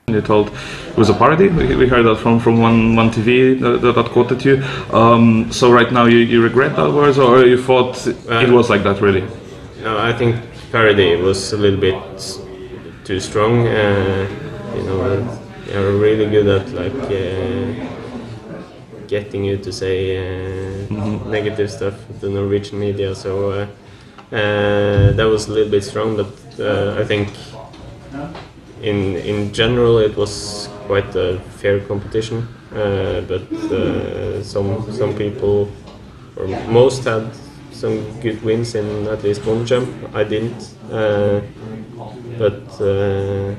[0.05, 1.49] They told it was a parody.
[1.49, 4.57] We, we heard that from from one one TV that, that quoted you.
[4.93, 8.07] Um, so right now you, you regret that words, or you thought
[8.43, 9.23] it was like that really?
[9.83, 10.35] No, I think
[10.71, 11.95] parody was a little bit
[13.03, 13.67] too strong.
[13.67, 14.27] Uh,
[14.75, 17.87] you know, they're really good at like uh,
[19.07, 20.87] getting you to say uh,
[21.29, 23.15] negative stuff to the Norwegian media.
[23.15, 23.67] So uh,
[24.35, 27.29] uh, that was a little bit strong, but uh, I think
[28.81, 32.47] in in general it was quite a fair competition.
[32.73, 35.69] Uh, but uh, some some people
[36.35, 37.25] or most had
[37.77, 39.89] some good wins in at least one jump.
[40.15, 41.41] I didn't, uh,
[42.37, 43.55] but uh,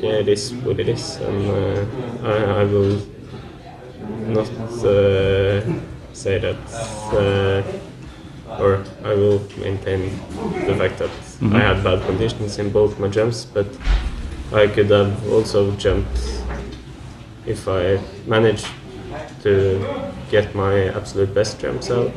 [0.00, 1.86] yeah, it is what it is, and uh,
[2.28, 3.00] I, I will
[4.28, 4.48] not
[4.84, 5.60] uh,
[6.12, 6.56] say that,
[7.12, 7.62] uh,
[8.62, 10.10] or I will maintain
[10.66, 11.10] the fact that
[11.52, 13.66] I had bad conditions in both my jumps, but
[14.52, 16.18] I could have also jumped
[17.46, 18.66] if I managed
[19.42, 19.84] to
[20.30, 22.12] get my absolute best jumps out.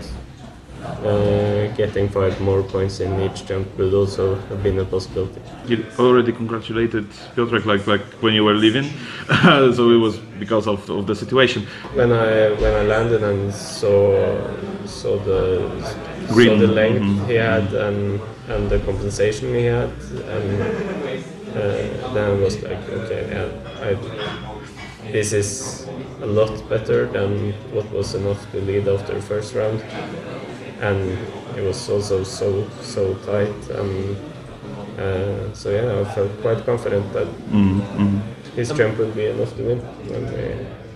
[0.87, 5.39] Uh, getting five more points in each jump would also have been a possibility.
[5.67, 8.85] You already congratulated Piotrek like like when you were leaving,
[9.75, 11.67] so it was because of, of the situation.
[11.93, 14.15] When I when I landed and saw
[14.85, 15.69] saw the
[16.27, 17.27] saw Green, the length mhm.
[17.27, 19.91] he had and and the compensation he had,
[20.35, 20.61] and
[21.51, 25.87] uh, then I was like, okay, yeah, I, this is
[26.21, 29.83] a lot better than what was enough to lead after the first round,
[30.81, 31.17] and
[31.57, 34.17] it was also so so tight and.
[34.97, 37.27] Uh, so yeah, I felt quite confident that
[38.55, 39.79] his jump would be enough to win.
[40.11, 40.87] And, uh,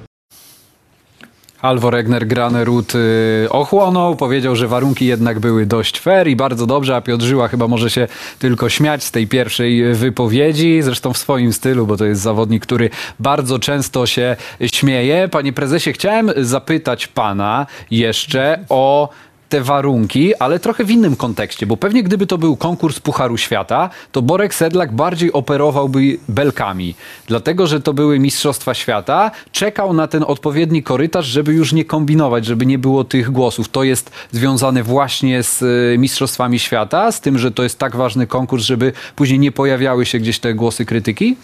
[1.61, 6.95] Halvor Egner Granerud y, ochłonął, powiedział, że warunki jednak były dość fair i bardzo dobrze,
[6.95, 8.07] a Piotr Żyła chyba może się
[8.39, 12.89] tylko śmiać z tej pierwszej wypowiedzi, zresztą w swoim stylu, bo to jest zawodnik, który
[13.19, 15.27] bardzo często się śmieje.
[15.27, 19.09] Panie prezesie, chciałem zapytać pana jeszcze o
[19.51, 23.89] te warunki, ale trochę w innym kontekście, bo pewnie gdyby to był konkurs Pucharu Świata,
[24.11, 26.95] to Borek Sedlak bardziej operowałby belkami.
[27.27, 32.45] Dlatego, że to były Mistrzostwa Świata, czekał na ten odpowiedni korytarz, żeby już nie kombinować,
[32.45, 33.69] żeby nie było tych głosów.
[33.69, 38.27] To jest związane właśnie z y, Mistrzostwami Świata, z tym, że to jest tak ważny
[38.27, 41.35] konkurs, żeby później nie pojawiały się gdzieś te głosy krytyki?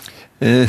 [0.44, 0.68] Y,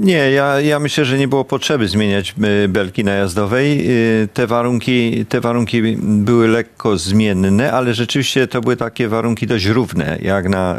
[0.00, 3.90] Nie, ja, ja myślę, że nie było potrzeby zmieniać y, belki najazdowej.
[4.22, 9.66] Y, Te warunki, te warunki były lekko zmienne, ale rzeczywiście to były takie warunki dość
[9.66, 10.76] równe, jak na,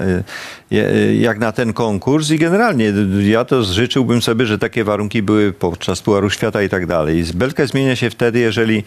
[1.19, 6.01] jak na ten konkurs i generalnie ja to życzyłbym sobie, że takie warunki były podczas
[6.01, 7.23] Pucharu Świata i tak dalej.
[7.33, 8.83] Belkę zmienia się wtedy, jeżeli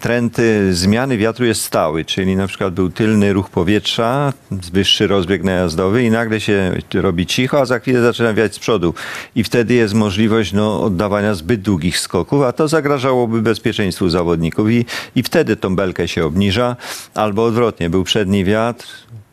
[0.00, 0.36] trend
[0.70, 6.10] zmiany wiatru jest stały, czyli na przykład był tylny ruch powietrza, wyższy rozbieg najazdowy i
[6.10, 8.94] nagle się robi cicho, a za chwilę zaczyna wiać z przodu.
[9.34, 14.84] I wtedy jest możliwość no, oddawania zbyt długich skoków, a to zagrażałoby bezpieczeństwu zawodników i,
[15.14, 16.76] i wtedy tą belkę się obniża,
[17.14, 18.86] albo odwrotnie, był przedni wiatr,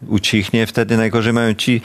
[0.08, 1.82] ucichnie, wtedy najgorzej mają ci,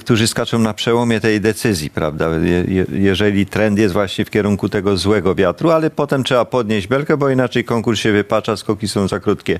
[0.00, 2.28] którzy skaczą na przełomie tej decyzji, prawda?
[2.28, 6.86] Je, je, jeżeli trend jest właśnie w kierunku tego złego wiatru, ale potem trzeba podnieść
[6.86, 9.58] belkę, bo inaczej konkurs się wypacza, skoki są za krótkie.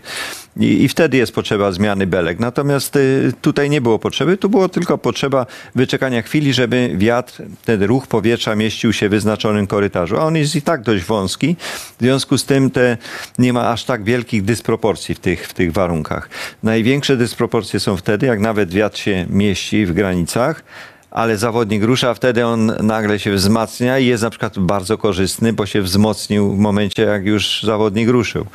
[0.57, 2.39] I, i wtedy jest potrzeba zmiany belek.
[2.39, 7.83] Natomiast y, tutaj nie było potrzeby, tu było tylko potrzeba wyczekania chwili, żeby wiatr, ten
[7.83, 10.17] ruch powietrza mieścił się w wyznaczonym korytarzu.
[10.17, 11.57] A on jest i tak dość wąski,
[11.99, 12.97] w związku z tym te,
[13.39, 16.29] nie ma aż tak wielkich dysproporcji w tych, w tych warunkach.
[16.63, 20.63] Największe dysproporcje są wtedy, jak nawet wiatr się mieści w granicach,
[21.11, 25.67] ale zawodnik rusza, wtedy on nagle się wzmacnia i jest na przykład bardzo korzystny, bo
[25.67, 28.47] się wzmocnił w momencie, jak już zawodnik ruszył.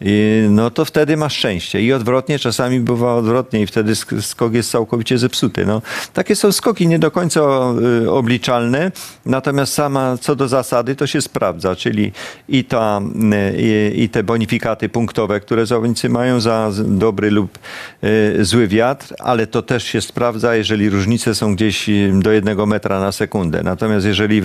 [0.00, 1.82] I no to wtedy masz szczęście.
[1.82, 5.66] I odwrotnie, czasami bywa odwrotnie i wtedy sk- skok jest całkowicie zepsuty.
[5.66, 7.40] No, takie są skoki nie do końca
[8.02, 8.92] y, obliczalne,
[9.26, 12.12] natomiast sama co do zasady to się sprawdza, czyli
[12.48, 13.00] i, ta,
[13.54, 17.58] y, i, i te bonifikaty punktowe, które zawodnicy mają za dobry lub
[18.04, 22.66] y, zły wiatr, ale to też się sprawdza, jeżeli różnice są gdzieś y, do jednego
[22.66, 23.62] metra na sekundę.
[23.62, 24.42] Natomiast jeżeli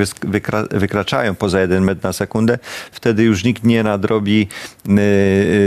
[0.72, 2.60] wykraczają poza jeden metr na sekundę,
[2.92, 4.48] wtedy już nikt nie nadrobi
[4.88, 4.92] y,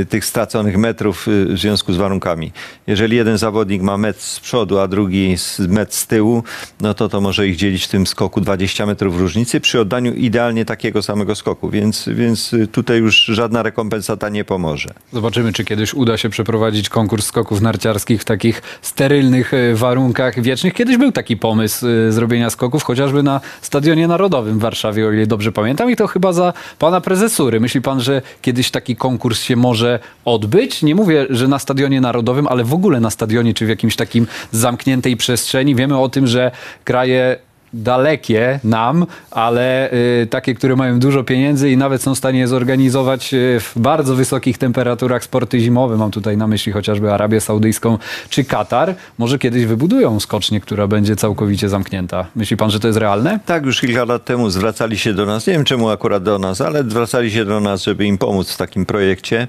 [0.01, 2.53] y, tych straconych metrów y, w związku z warunkami.
[2.87, 5.37] Jeżeli jeden zawodnik ma metr z przodu, a drugi
[5.69, 6.43] metr z tyłu,
[6.81, 10.65] no to to może ich dzielić w tym skoku 20 metrów różnicy przy oddaniu idealnie
[10.65, 14.91] takiego samego skoku, więc, więc tutaj już żadna rekompensata nie pomoże.
[15.13, 20.75] Zobaczymy, czy kiedyś uda się przeprowadzić konkurs skoków narciarskich w takich sterylnych warunkach wiecznych.
[20.75, 25.27] Kiedyś był taki pomysł e, zrobienia skoków, chociażby na Stadionie Narodowym w Warszawie, o ile
[25.27, 25.91] dobrze pamiętam.
[25.91, 27.61] I to chyba za pana prezesury.
[27.61, 30.83] Myśli pan, że kiedyś taki konkurs się może odbyć?
[30.83, 34.27] Nie mówię, że na Stadionie Narodowym, ale w ogóle na stadionie, czy w jakimś takim
[34.53, 35.75] zamkniętej przestrzeni.
[35.75, 36.51] Wiemy o tym, że
[36.85, 37.37] kraje
[37.73, 43.35] dalekie nam, ale y, takie, które mają dużo pieniędzy i nawet są w stanie zorganizować
[43.35, 45.97] y, w bardzo wysokich temperaturach sporty zimowe.
[45.97, 48.95] Mam tutaj na myśli chociażby Arabię Saudyjską czy Katar.
[49.19, 52.27] Może kiedyś wybudują skocznię, która będzie całkowicie zamknięta.
[52.37, 53.41] Myśli pan, że to jest realne?
[53.47, 56.61] Tak, już kilka lat temu zwracali się do nas, nie wiem czemu akurat do nas,
[56.61, 59.49] ale zwracali się do nas, żeby im pomóc w takim projekcie.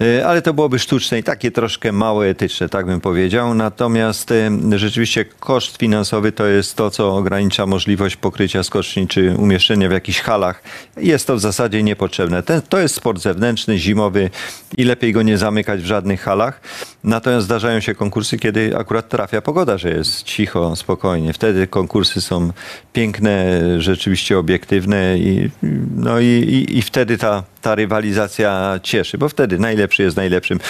[0.00, 3.54] E, Ale to byłoby sztuczne i takie troszkę mało etyczne, tak bym powiedział.
[3.54, 9.88] Natomiast e, rzeczywiście koszt finansowy to jest to, co ogranicza możliwość pokrycia skoczni czy umieszczenia
[9.88, 10.62] w jakichś halach.
[10.96, 12.42] Jest to w zasadzie niepotrzebne.
[12.42, 14.30] Ten, to jest sport zewnętrzny, zimowy
[14.76, 16.60] i lepiej go nie zamykać w żadnych halach.
[17.06, 21.32] Natomiast zdarzają się konkursy, kiedy akurat trafia pogoda, że jest cicho, spokojnie.
[21.32, 22.52] Wtedy konkursy są
[22.92, 25.50] piękne, rzeczywiście obiektywne i,
[25.96, 30.60] no i, i, i wtedy ta, ta rywalizacja cieszy, bo wtedy najlepszy jest najlepszym.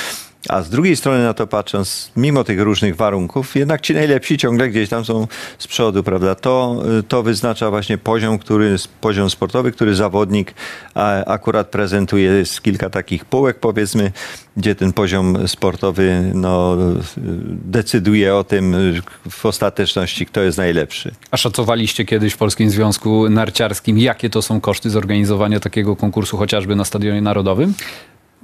[0.48, 4.68] A z drugiej strony na to patrząc, mimo tych różnych warunków, jednak ci najlepsi ciągle
[4.68, 5.26] gdzieś tam są
[5.58, 6.34] z przodu, prawda?
[6.34, 10.54] To, to wyznacza właśnie poziom, który, poziom sportowy, który zawodnik
[11.26, 12.30] akurat prezentuje.
[12.30, 14.12] Jest kilka takich półek, powiedzmy,
[14.56, 16.76] gdzie ten poziom sportowy no,
[17.48, 18.76] decyduje o tym
[19.30, 21.14] w ostateczności, kto jest najlepszy.
[21.30, 26.76] A szacowaliście kiedyś w Polskim Związku Narciarskim, jakie to są koszty zorganizowania takiego konkursu chociażby
[26.76, 27.74] na Stadionie Narodowym?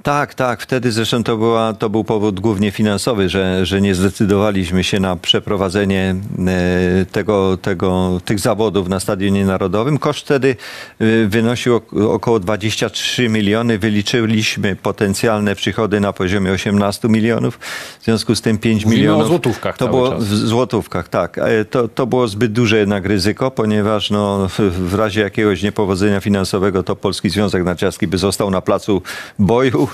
[0.03, 0.61] Tak, tak.
[0.61, 5.15] Wtedy zresztą to, była, to był powód głównie finansowy, że, że nie zdecydowaliśmy się na
[5.15, 6.15] przeprowadzenie
[6.47, 9.97] e, tego, tego, tych zawodów na Stadionie Narodowym.
[9.97, 10.55] Koszt wtedy
[10.99, 13.79] e, wynosił ok- około 23 miliony.
[13.79, 17.59] Wyliczyliśmy potencjalne przychody na poziomie 18 milionów.
[18.01, 19.27] W związku z tym 5 Mówimy o milionów.
[19.27, 20.23] złotówkach To było czas.
[20.23, 21.37] w złotówkach, tak.
[21.37, 26.19] E, To, to było zbyt duże jednak ryzyko, ponieważ no, w, w razie jakiegoś niepowodzenia
[26.21, 29.01] finansowego to Polski Związek Narciarski by został na placu
[29.39, 29.87] boju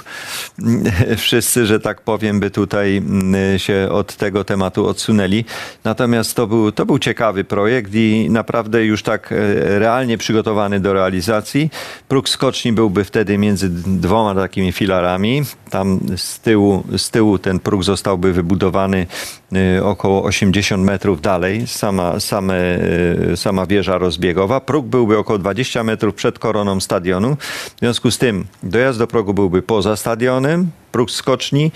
[1.18, 5.46] wszyscy, że tak powiem, by tutaj mm, się od tego tematu odsunęli.
[5.84, 9.36] Natomiast to był, to był ciekawy projekt i naprawdę już tak e,
[9.80, 11.70] realnie przygotowany do realizacji.
[12.08, 15.44] Próg skoczni byłby wtedy między dwoma takimi filarami.
[15.70, 19.08] Tam z tyłu, z tyłu ten próg zostałby wybudowany
[19.84, 22.56] około 80 metrów dalej, sama, same,
[23.32, 24.60] e, sama wieża rozbiegowa.
[24.60, 27.36] Próg byłby około 20 metrów przed koroną stadionu.
[27.76, 31.72] W związku z tym dojazd do progu byłby poza stadionem, próg skoczni.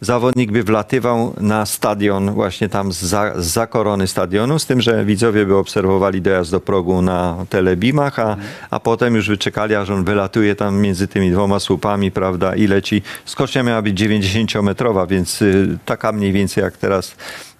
[0.00, 5.46] Zawodnik by wlatywał na stadion, właśnie tam za, za korony stadionu, z tym, że widzowie
[5.46, 8.36] by obserwowali dojazd do progu na telebimach, a,
[8.70, 13.02] a potem już wyczekali, aż on wylatuje tam między tymi dwoma słupami, prawda, i leci.
[13.24, 17.16] Skocznia miała być 90-metrowa, więc y, taka mniej więcej jak teraz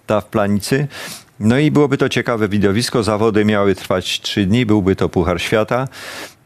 [0.07, 0.89] ta w planicy.
[1.41, 3.03] No i byłoby to ciekawe widowisko.
[3.03, 5.89] Zawody miały trwać trzy dni, byłby to Puchar Świata.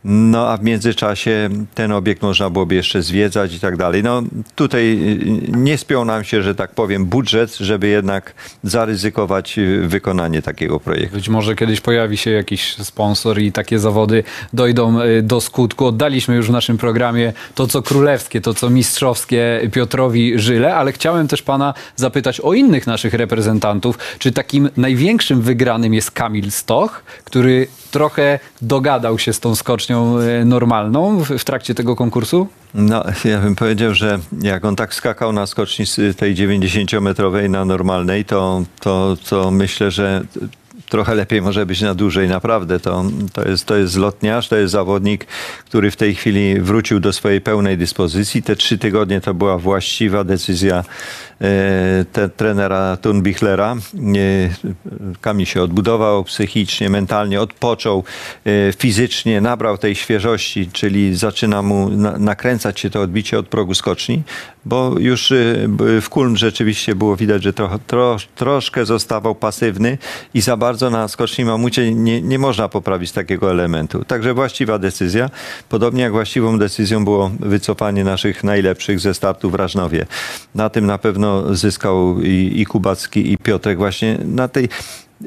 [0.04, 4.02] No a w międzyczasie ten obiekt można byłoby jeszcze zwiedzać i tak dalej.
[4.02, 4.22] No
[4.54, 10.42] tutaj y, nie spiął nam się, że tak powiem, budżet, żeby jednak zaryzykować y, wykonanie
[10.42, 11.16] takiego projektu.
[11.16, 15.86] Być może kiedyś pojawi się jakiś sponsor i takie zawody dojdą y, do skutku.
[15.86, 21.28] Oddaliśmy już w naszym programie to, co królewskie, to, co mistrzowskie Piotrowi Żyle, ale chciałem
[21.28, 23.98] też pana zapytać o innych naszych reprezentantów.
[24.18, 30.44] Czy takim największym wygranym jest Kamil Stoch, który trochę dogadał się z tą skocznią y,
[30.44, 32.46] normalną w, w trakcie tego konkursu?
[32.74, 37.64] No, ja bym powiedział, że jak on tak skakał na skoczni z tej 90-metrowej na
[37.64, 40.22] normalnej, to, to, to myślę, że
[40.88, 42.28] trochę lepiej może być na dłużej.
[42.28, 45.26] Naprawdę to, to, jest, to jest lotniarz, to jest zawodnik,
[45.64, 48.42] który w tej chwili wrócił do swojej pełnej dyspozycji.
[48.42, 50.84] Te trzy tygodnie to była właściwa decyzja
[51.40, 53.76] e, te, trenera Tunbichlera.
[53.76, 58.04] E, Kamil się odbudował psychicznie, mentalnie, odpoczął
[58.44, 63.74] e, fizycznie, nabrał tej świeżości, czyli zaczyna mu na, nakręcać się to odbicie od progu
[63.74, 64.22] skoczni,
[64.68, 65.36] bo już e,
[66.00, 69.98] w Kulm rzeczywiście było widać, że trochę, tro, troszkę zostawał pasywny
[70.34, 74.04] i za bardzo na skoczni mamucie nie, nie można poprawić takiego elementu.
[74.04, 75.30] Także właściwa decyzja.
[75.68, 80.06] Podobnie jak właściwą decyzją było wycofanie naszych najlepszych ze startu w Rażnowie.
[80.54, 84.68] Na tym na pewno zyskał i, i Kubacki i Piotrek właśnie na tej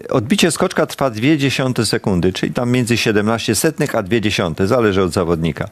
[0.09, 5.69] Odbicie skoczka trwa 0,2 sekundy, czyli tam między 17 setnych a 0,2, zależy od zawodnika.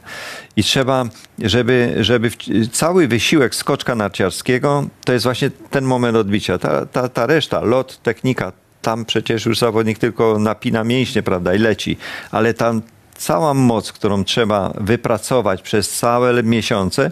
[0.56, 1.04] I trzeba,
[1.38, 2.30] żeby, żeby
[2.72, 6.58] cały wysiłek skoczka narciarskiego, to jest właśnie ten moment odbicia.
[6.58, 8.52] Ta, ta, ta reszta, lot, technika,
[8.82, 11.96] tam przecież już zawodnik tylko napina mięśnie, prawda, i leci,
[12.30, 12.82] ale tam
[13.20, 17.10] cała moc, którą trzeba wypracować przez całe miesiące,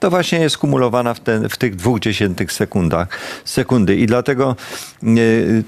[0.00, 3.08] to właśnie jest kumulowana w, ten, w tych dwóch dziesiętych sekundach,
[3.44, 3.96] sekundy.
[3.96, 4.56] I dlatego
[5.02, 5.64] y,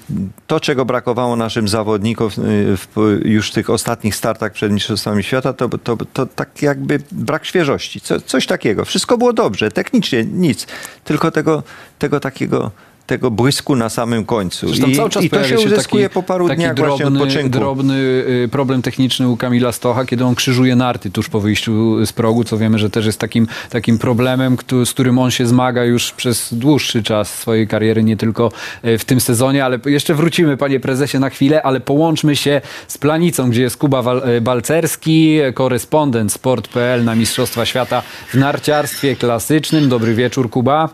[0.47, 2.89] to, czego brakowało naszym zawodnikom y, w
[3.25, 8.01] już tych ostatnich startach przed Mistrzostwami Świata, to, to, to tak jakby brak świeżości.
[8.01, 8.85] Co, coś takiego.
[8.85, 10.67] Wszystko było dobrze, technicznie nic.
[11.05, 11.63] Tylko tego,
[11.99, 12.71] tego takiego
[13.09, 14.67] tego błysku na samym końcu.
[14.67, 17.59] I, cały czas i to się uzyskuje taki, po paru taki dniach drobny, właśnie odpoczynku.
[17.59, 22.13] drobny y, problem techniczny u Kamila Stocha, kiedy on krzyżuje narty tuż po wyjściu z
[22.13, 25.85] progu, co wiemy, że też jest takim, takim problemem, który, z którym on się zmaga
[25.85, 28.53] już przez dłuższy czas swojej kariery, nie tylko
[28.85, 32.99] y, w tym sezonie, ale jeszcze wrócimy, panie prezesie, na chwilę, ale połączmy się z
[32.99, 34.03] Planicą, gdzie jest Kuba
[34.37, 39.89] y, Balcerski, korespondent sport.pl na Mistrzostwa Świata w narciarstwie klasycznym.
[39.89, 40.89] Dobry wieczór, Kuba.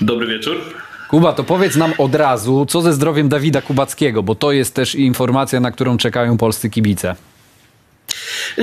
[0.00, 0.81] Dobry wieczór.
[1.12, 4.94] Kuba, to powiedz nam od razu, co ze zdrowiem Dawida Kubackiego, bo to jest też
[4.94, 7.16] informacja, na którą czekają polscy kibice.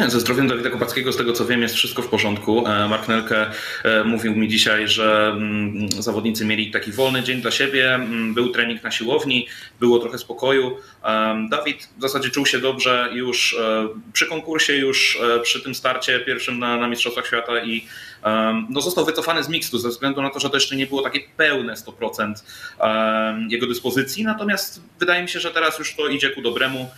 [0.07, 2.67] Ze zdrowiem Dawida Kubackiego, z tego co wiem, jest wszystko w porządku.
[2.67, 3.51] E, Mark Nelke
[3.83, 8.49] e, mówił mi dzisiaj, że mm, zawodnicy mieli taki wolny dzień dla siebie, mm, był
[8.49, 9.47] trening na siłowni,
[9.79, 10.77] było trochę spokoju.
[11.03, 13.57] E, Dawid w zasadzie czuł się dobrze już
[14.13, 17.85] przy konkursie, już przy tym starcie pierwszym na, na Mistrzostwach Świata i
[18.69, 21.19] no, został wycofany z mixtu ze względu na to, że to jeszcze nie było takie
[21.37, 22.33] pełne 100%
[23.49, 24.23] jego dyspozycji.
[24.23, 26.89] Natomiast wydaje mi się, że teraz już to idzie ku dobremu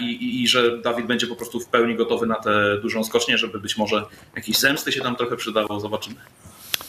[0.00, 3.38] i, i, i że Dawid będzie po prostu w pełni gotowy na tę dużą skocznię,
[3.38, 4.04] żeby być może
[4.36, 5.80] jakieś zemsty się tam trochę przydało.
[5.80, 6.16] Zobaczymy.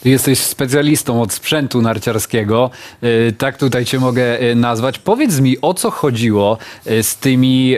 [0.02, 2.70] Ty jesteś specjalistą od sprzętu narciarskiego,
[3.38, 4.98] tak tutaj cię mogę nazwać.
[4.98, 6.58] Powiedz mi, o co chodziło
[7.02, 7.76] z tymi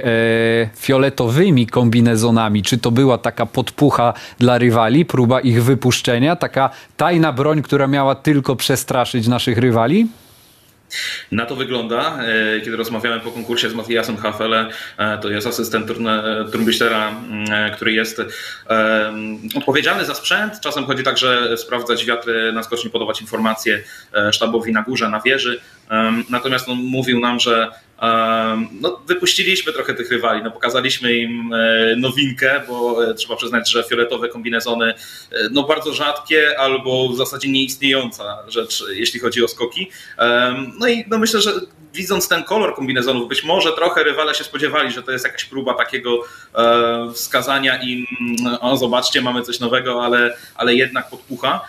[0.76, 2.62] fioletowymi kombinezonami?
[2.62, 8.14] Czy to była taka podpucha dla rywali, próba ich wypuszczenia, taka tajna broń, która miała
[8.14, 10.07] tylko przestraszyć naszych rywali?
[11.32, 12.18] Na to wygląda.
[12.22, 15.86] E, kiedy rozmawiałem po konkursie z Matthiasem Hafele, e, to jest asystent
[16.53, 17.12] Trumbichtera,
[17.51, 18.22] e, który jest
[19.55, 20.61] odpowiedzialny za sprzęt.
[20.61, 23.82] Czasem chodzi także sprawdzać wiatry na skoczni, podawać informacje
[24.32, 25.61] sztabowi na górze, na wieży.
[26.30, 27.70] Natomiast on mówił nam, że
[28.80, 33.84] no, wypuściliśmy trochę tych rywali, no, pokazaliśmy im e, nowinkę, bo e, trzeba przyznać, że
[33.84, 34.94] fioletowe kombinezony
[35.32, 39.90] e, no, bardzo rzadkie albo w zasadzie nieistniejąca rzecz, jeśli chodzi o skoki.
[40.78, 41.53] No i no, myślę, że
[41.93, 45.74] widząc ten kolor kombinezonów, być może trochę rywale się spodziewali, że to jest jakaś próba
[45.74, 46.18] takiego
[46.55, 48.07] e, wskazania im,
[48.61, 51.61] o zobaczcie, mamy coś nowego, ale, ale jednak podpucha.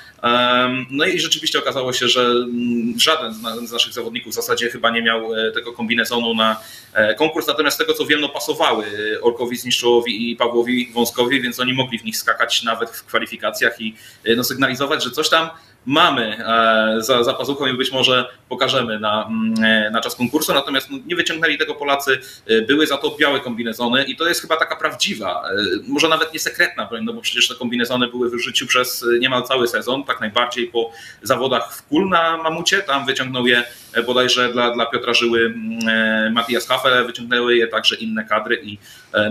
[0.90, 4.70] No i rzeczywiście okazało się, że mm, żaden z na- z naszych zawodników w zasadzie
[4.70, 6.58] chyba nie miał e, tego kombinezonu na
[6.94, 8.86] e, konkurs, natomiast z tego co wiem, no pasowały
[9.22, 13.96] Orkowi Zniszczołowi i Pawłowi Wąskowi, więc oni mogli w nich skakać nawet w kwalifikacjach i
[14.38, 15.50] no, sygnalizować, że coś tam
[15.86, 20.54] mamy e, za, za pazuchą i być może pokażemy na, mm, e, na czas konkursu,
[20.54, 24.42] natomiast no, nie wyciągnęli tego Polacy, e, były za to białe kombinezony i to jest
[24.42, 25.44] chyba taka prawdziwa,
[25.88, 29.44] może nawet nie sekretna broń, no bo przecież te kombinezony były w życiu przez niemal
[29.44, 33.64] cały sezon, tak najbardziej po zawodach w Kul na Mamucie, tam wyciągnął je
[34.06, 38.78] bodajże dla, dla Piotra Żyły mm, e, Matthias Haffel, wyciągnęły je także inne kadry i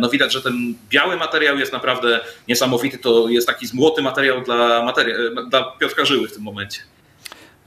[0.01, 4.95] no widać, że ten biały materiał jest naprawdę niesamowity, to jest taki złoty materiał dla,
[4.99, 6.81] e, dla Piotra Żyły w tym momencie.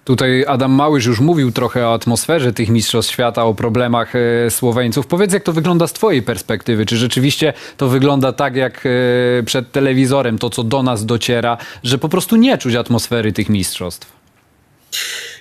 [0.06, 5.08] Tutaj Adam Małysz już mówił trochę o atmosferze tych Mistrzostw Świata, o problemach e, Słoweńców.
[5.08, 6.86] Powiedz, jak to wygląda z Twojej perspektywy?
[6.86, 11.98] Czy rzeczywiście to wygląda tak, jak e, przed telewizorem, to co do nas dociera, że
[11.98, 14.14] po prostu nie czuć atmosfery tych mistrzostw?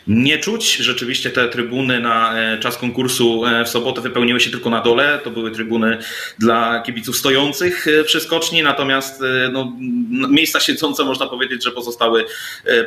[0.07, 0.77] Nie czuć.
[0.77, 5.21] Rzeczywiście te trybuny na e, czas konkursu e, w sobotę wypełniły się tylko na dole.
[5.25, 5.99] To były trybuny
[6.39, 9.73] dla kibiców stojących e, przy skoczni, natomiast no,
[10.29, 12.25] miejsca siedzące można powiedzieć, że pozostały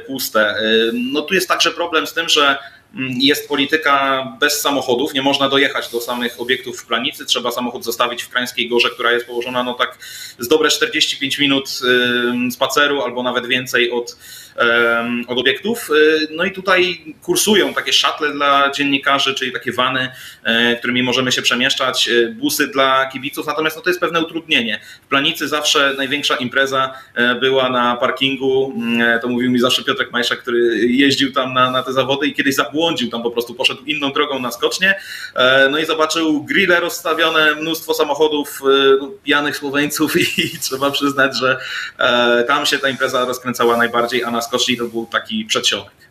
[0.08, 0.56] puste.
[0.94, 2.58] No tu jest także problem z tym, że
[3.20, 8.24] jest polityka bez samochodów, nie można dojechać do samych obiektów w Planicy, trzeba samochód zostawić
[8.24, 9.98] w Krańskiej Gorze, która jest położona no tak
[10.40, 11.70] z dobre 45 minut
[12.52, 14.18] spaceru albo nawet więcej od,
[15.28, 15.90] od obiektów.
[15.90, 20.12] Y, No i tutaj kursują takie szatle dla dziennikarzy, czyli takie wany,
[20.44, 24.80] e, którymi możemy się przemieszczać, e, busy dla kibiców, natomiast no to jest pewne utrudnienie.
[25.06, 29.84] W Planicy zawsze największa impreza e, była na parkingu, Mm, e, to mówił mi zawsze
[29.84, 33.54] Piotrek Majsza, który jeździł tam na, na te zawody i kiedyś zabłądził tam po prostu,
[33.54, 35.00] poszedł inną drogą na skocznie,
[35.72, 41.58] no i zobaczył grille rozstawione, mnóstwo samochodów e, no, pijanych Słoweńców i trzeba przyznać, że
[42.00, 46.07] e, tam się ta impreza rozkręcała najbardziej, a na skoczni to był taki przedsionek.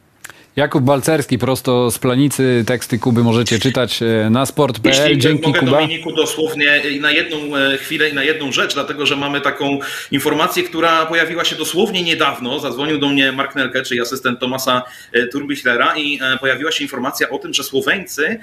[0.56, 2.64] Jakub Balcerski, prosto z Planicy.
[2.66, 4.94] Teksty Kuby możecie czytać e, na sport.pl.
[4.94, 5.70] Jeśli Dzięki mogę Kuba.
[5.70, 9.78] Dominiku dosłownie i na jedną e, chwilę i na jedną rzecz, dlatego że mamy taką
[10.10, 12.60] informację, która pojawiła się dosłownie niedawno.
[12.60, 14.82] Zadzwonił do mnie Mark Nelke, czyli asystent Tomasa
[15.12, 18.38] e, Turbichlera i pojawiła się informacja o tym, że Słoweńcy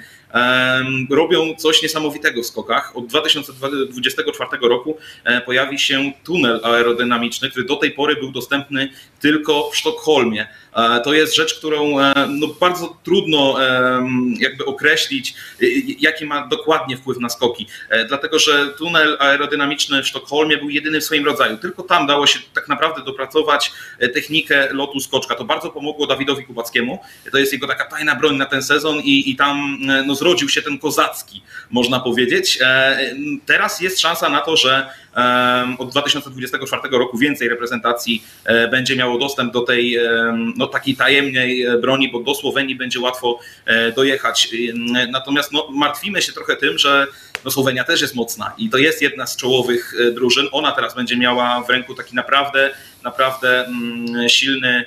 [1.10, 2.96] robią coś niesamowitego w skokach.
[2.96, 8.88] Od 2024 roku e, pojawi się tunel aerodynamiczny, który do tej pory był dostępny
[9.20, 10.46] tylko w Sztokholmie.
[10.76, 13.56] E, To jest rzecz, którą e, no, bardzo trudno
[14.38, 15.34] jakby określić,
[15.98, 17.66] jaki ma dokładnie wpływ na skoki.
[18.08, 21.56] Dlatego, że tunel aerodynamiczny w Sztokholmie był jedyny w swoim rodzaju.
[21.56, 23.72] Tylko tam dało się tak naprawdę dopracować
[24.14, 25.34] technikę lotu skoczka.
[25.34, 26.98] To bardzo pomogło Dawidowi Kubackiemu.
[27.32, 30.62] To jest jego taka tajna broń na ten sezon i, i tam no, zrodził się
[30.62, 32.58] ten kozacki, można powiedzieć.
[32.60, 32.98] E,
[33.46, 34.86] Teraz jest szansa na to, że
[35.78, 39.98] od 2024 roku więcej reprezentacji e, będzie miało dostęp do tej
[40.56, 43.38] no, takiej tajemnej e, broni, bo do Słowenii będzie łatwo
[43.96, 44.48] dojechać.
[45.10, 47.06] Natomiast no, martwimy się trochę tym, że
[47.44, 50.46] no, Słowenia też jest mocna i to jest jedna z czołowych drużyn.
[50.52, 54.84] Ona teraz będzie miała w ręku taki naprawdę, naprawdę mm, silny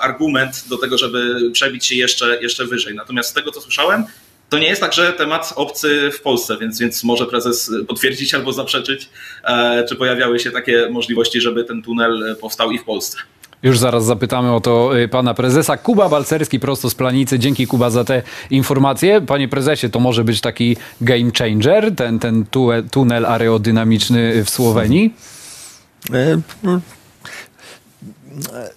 [0.00, 2.94] argument do tego, żeby przebić się jeszcze, jeszcze wyżej.
[2.94, 4.04] Natomiast z tego, co słyszałem,
[4.48, 8.52] to nie jest tak, że temat obcy w Polsce, więc, więc może prezes potwierdzić albo
[8.52, 9.08] zaprzeczyć,
[9.44, 13.18] e, czy pojawiały się takie możliwości, żeby ten tunel powstał i w Polsce.
[13.62, 15.76] Już zaraz zapytamy o to y, pana prezesa.
[15.76, 17.38] Kuba Balcerski prosto z Planicy.
[17.38, 19.20] Dzięki Kuba za te informacje.
[19.20, 25.14] Panie prezesie, to może być taki game changer, ten, ten tue- tunel aerodynamiczny w Słowenii?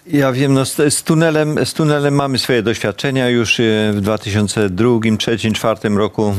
[0.07, 3.29] Ja wiem, no z, z, tunelem, z tunelem mamy swoje doświadczenia.
[3.29, 6.33] Już e, w 2002, 2003, 2004 roku e,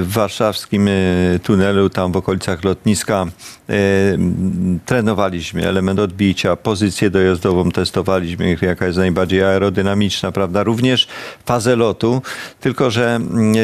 [0.00, 0.92] w warszawskim e,
[1.42, 3.26] tunelu, tam w okolicach lotniska,
[4.86, 10.62] trenowaliśmy element odbicia, pozycję dojazdową testowaliśmy, jaka jest najbardziej aerodynamiczna, prawda?
[10.62, 11.08] Również
[11.46, 12.22] fazę lotu,
[12.60, 13.20] tylko że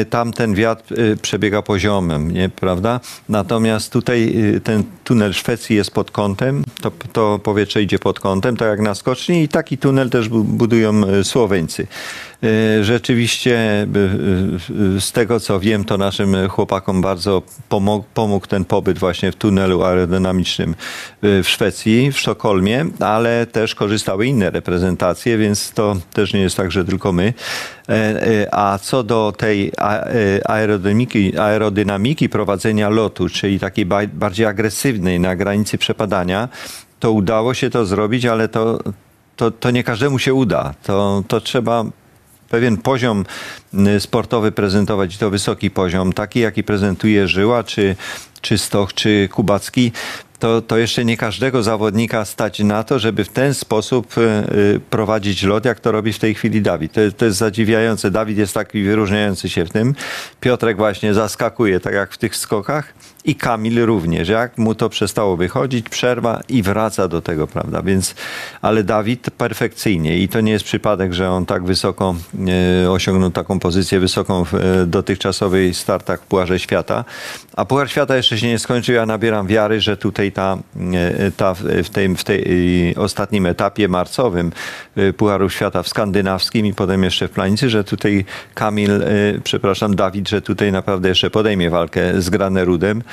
[0.09, 2.99] tam ten wiatr przebiega poziomem, nie, prawda?
[3.29, 8.67] Natomiast tutaj ten tunel Szwecji jest pod kątem, to, to powietrze idzie pod kątem, tak
[8.67, 11.87] jak na skoczni i taki tunel też bu- budują e, Słoweńcy.
[12.43, 13.87] E, Rzeczywiście e,
[14.99, 19.83] z tego co wiem, to naszym chłopakom bardzo pomógł, pomógł ten pobyt właśnie w tunelu
[19.83, 20.75] aerodynamicznym
[21.21, 26.71] w Szwecji, w Sztokholmie, ale też korzystały inne reprezentacje, więc to też nie jest tak,
[26.71, 27.33] że tylko my.
[28.51, 29.71] A co do tej
[30.45, 36.49] aerodynamiki, aerodynamiki prowadzenia lotu, czyli takiej ba- bardziej agresywnej na granicy przepadania,
[37.03, 38.79] to udało się to zrobić, ale to,
[39.35, 40.73] to, to nie każdemu się uda.
[40.83, 41.83] To, to trzeba
[42.49, 43.25] pewien poziom
[43.73, 47.95] y, sportowy prezentować i to wysoki poziom, taki jaki prezentuje Żyła, czy,
[48.41, 49.91] czy Stoch, czy Kubacki,
[50.39, 54.79] to, to jeszcze nie każdego zawodnika stać na to, żeby w ten sposób y, y,
[54.89, 56.93] prowadzić lot, jak to robi w tej chwili Dawid.
[56.93, 58.11] To, to jest zadziwiające.
[58.11, 59.95] Dawid jest taki wyróżniający się w tym.
[60.39, 62.93] Piotrek właśnie zaskakuje, tak jak w tych skokach.
[63.25, 64.29] I Kamil również.
[64.29, 67.81] Jak mu to przestało wychodzić, przerwa i wraca do tego, prawda?
[67.81, 68.15] Więc,
[68.61, 72.15] ale Dawid perfekcyjnie i to nie jest przypadek, że on tak wysoko
[72.83, 77.05] e, osiągnął taką pozycję wysoką w e, dotychczasowej startach w Pucharze Świata.
[77.55, 78.95] A Puchar Świata jeszcze się nie skończył.
[78.95, 80.57] Ja nabieram wiary, że tutaj ta,
[80.93, 81.53] e, ta
[81.83, 84.51] w, tej, w tej ostatnim etapie marcowym
[85.17, 88.91] Pucharu Świata w skandynawskim i potem jeszcze w Planicy, że tutaj Kamil,
[89.43, 93.03] przepraszam, Dawid, że tutaj naprawdę jeszcze podejmie walkę z Granerudem.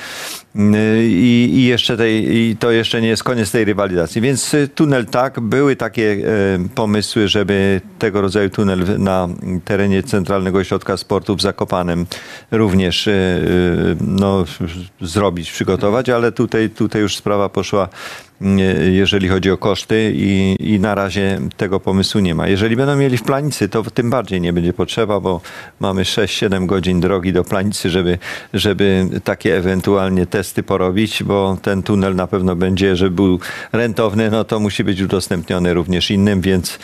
[0.55, 4.21] I, i jeszcze tej, i to jeszcze nie jest koniec tej rywalizacji.
[4.21, 6.19] Więc y, tunel tak, były takie e,
[6.75, 9.29] pomysły, żeby tego rodzaju tunel na
[9.65, 12.07] terenie Centralnego Ośrodka Sportu w Zakopanem
[12.51, 13.13] również e,
[14.01, 14.45] no,
[15.01, 17.89] zrobić, przygotować, ale tutaj, tutaj już sprawa poszła
[18.91, 22.49] jeżeli chodzi o koszty i, i na razie tego pomysłu nie ma.
[22.49, 25.41] Jeżeli będą mieli w Planicy, to tym bardziej nie będzie potrzeba, bo
[25.81, 28.19] mamy 6-7 godzin drogi do Planicy, żeby,
[28.55, 33.39] żeby takie ewentualnie testy porobić, bo ten tunel na pewno będzie, żeby był
[33.73, 36.79] rentowny, no to musi być udostępniony również innym, więc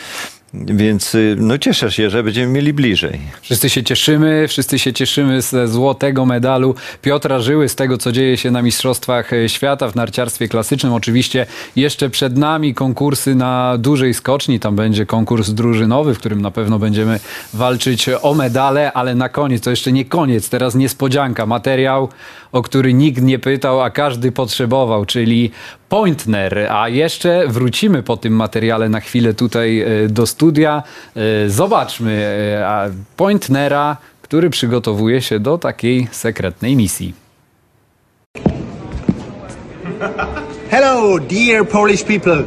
[0.53, 3.19] więc y, no cieszę się, że będziemy mieli bliżej.
[3.41, 8.37] Wszyscy się cieszymy, wszyscy się cieszymy ze złotego medalu Piotra Żyły, z tego co dzieje
[8.37, 10.93] się na Mistrzostwach e, Świata w narciarstwie klasycznym.
[10.93, 11.45] Oczywiście
[11.75, 16.79] jeszcze przed nami konkursy na dużej skoczni, tam będzie konkurs drużynowy, w którym na pewno
[16.79, 17.19] będziemy
[17.53, 22.09] walczyć o medale, ale na koniec, to jeszcze nie koniec, teraz niespodzianka, materiał,
[22.51, 25.51] o który nikt nie pytał, a każdy potrzebował, czyli
[25.89, 30.83] Pointner, a jeszcze wrócimy po tym materiale na chwilę tutaj e, do studia.
[31.15, 37.13] E, Zobaczmy e, Pointnera, który przygotowuje się do takiej sekretnej misji.
[40.69, 42.43] Hello, dear Polish people.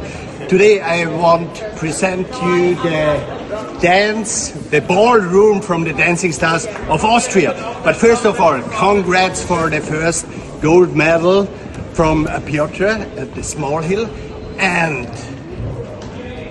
[0.49, 3.40] Today I want present you the
[3.81, 7.53] dance, the ballroom from the Dancing Stars of Austria.
[7.83, 10.25] But first of all, congrats for the first
[10.61, 11.47] gold medal
[11.93, 14.05] from uh, Piotr at the small hill.
[14.59, 15.07] And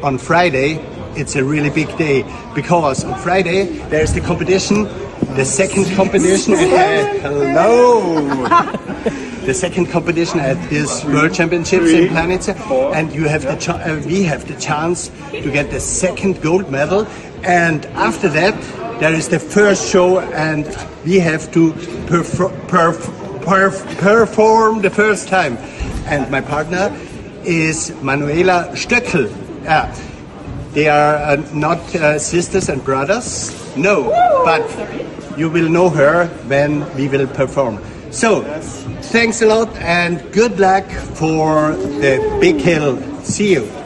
[0.05, 0.85] on Friday,
[1.17, 2.25] it's a really big day
[2.55, 4.85] because on Friday there's the competition,
[5.37, 6.55] the second competition.
[7.23, 8.90] hello.
[9.47, 12.55] The second competition at this World Championships in Planica,
[12.95, 16.71] and you have the ch- uh, we have the chance to get the second gold
[16.71, 17.07] medal.
[17.43, 18.55] And after that,
[19.01, 20.67] there is the first show, and
[21.05, 21.73] we have to
[22.07, 23.09] perfor- perf-
[23.41, 25.57] perf- perform the first time.
[26.07, 26.95] And my partner
[27.45, 29.31] is Manuela Stöckel.
[29.65, 29.95] Yeah.
[30.73, 34.05] They are uh, not uh, sisters and brothers, no,
[34.45, 34.63] but
[35.39, 37.79] you will know her when we will perform.
[38.11, 38.43] So,
[39.13, 43.01] thanks a lot and good luck for the big hill.
[43.23, 43.80] See you.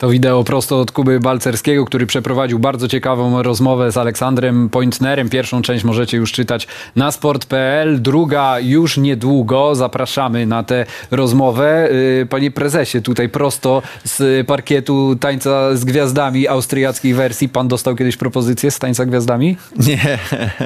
[0.00, 5.28] To wideo prosto od Kuby Balcerskiego, który przeprowadził bardzo ciekawą rozmowę z Aleksandrem Pointnerem.
[5.28, 9.74] Pierwszą część możecie już czytać na sport.pl, druga już niedługo.
[9.74, 11.88] Zapraszamy na tę rozmowę.
[11.92, 17.48] Yy, Panie prezesie, tutaj prosto z parkietu tańca z gwiazdami austriackiej wersji.
[17.48, 19.56] Pan dostał kiedyś propozycję z tańca gwiazdami?
[19.76, 20.18] Nie,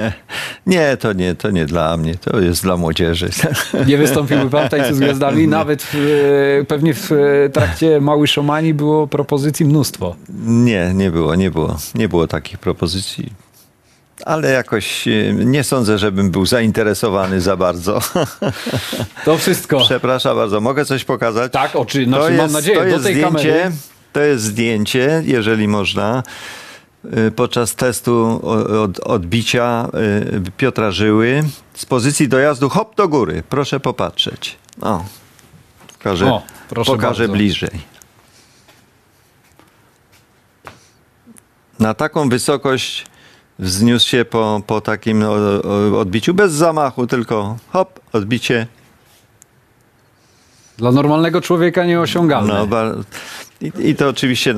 [0.75, 3.29] nie, to nie, to nie dla mnie, to jest dla młodzieży.
[3.87, 5.47] Nie wystąpiłby pan w tańcu z gwiazdami?
[5.47, 7.09] Nawet w, yy, pewnie w
[7.53, 10.15] trakcie Mały Szomani było propozycji mnóstwo.
[10.45, 11.77] Nie, nie było, nie było.
[11.95, 13.33] Nie było takich propozycji.
[14.25, 17.99] Ale jakoś e, nie sądzę, żebym był zainteresowany za bardzo.
[19.25, 19.79] To wszystko.
[19.79, 21.51] Przepraszam bardzo, mogę coś pokazać?
[21.51, 23.71] Tak, oczy, znaczy, mam nadzieję, to do jest tej zdjęcie, kamery.
[24.13, 26.23] To jest zdjęcie, jeżeli można,
[27.27, 28.41] y, podczas testu
[28.83, 29.87] od, odbicia
[30.47, 33.43] y, Piotra Żyły z pozycji dojazdu hop do góry.
[33.49, 34.55] Proszę popatrzeć.
[34.81, 35.03] O,
[35.97, 37.33] pokażę, O, proszę pokażę bardzo.
[37.33, 37.94] bliżej.
[41.79, 43.05] Na taką wysokość
[43.59, 45.23] wzniósł się po, po takim
[45.97, 48.67] odbiciu bez zamachu, tylko hop, odbicie
[50.77, 52.67] Dla normalnego człowieka nieosiągalne.
[52.69, 52.77] No,
[53.61, 54.55] i, I to oczywiście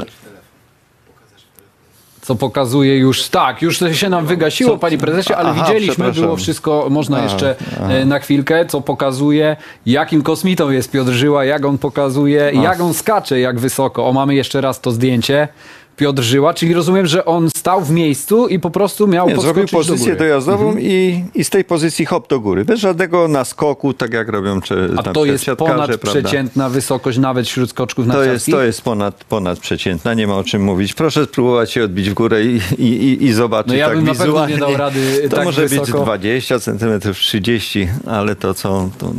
[2.21, 6.11] Co pokazuje już, tak, już to się nam wygasiło, Co- panie prezesie, ale Aha, widzieliśmy,
[6.11, 11.45] było wszystko, można Aha, jeszcze e, na chwilkę, co pokazuje, jakim kosmitą jest Piotr Żyła,
[11.45, 14.07] jak on pokazuje, jak on skacze, jak wysoko.
[14.07, 15.47] O, mamy jeszcze raz to zdjęcie.
[15.97, 19.65] Piotr Żyła, czyli rozumiem, że on stał w miejscu i po prostu miał Nie, zrobił
[19.65, 20.15] do pozycję góry.
[20.17, 22.65] dojazdową i, i z tej pozycji hop do góry.
[22.65, 25.97] Bez żadnego naskoku, tak jak robią czy, A na to jest siatkarze, prawda?
[25.97, 30.63] ponadprzeciętna wysokość nawet wśród skoczków To jest, to jest ponad, ponadprzeciętna, nie ma o czym
[30.63, 30.93] mówić.
[30.93, 34.05] Proszę spróbować się odbić w górę i, i, i, i zobaczyć No ja tak bym
[34.05, 34.53] na pewno wizualnie.
[34.53, 36.03] nie dał rady To tak może być wysoko.
[36.03, 39.13] 20 cm, 30 ale to co, to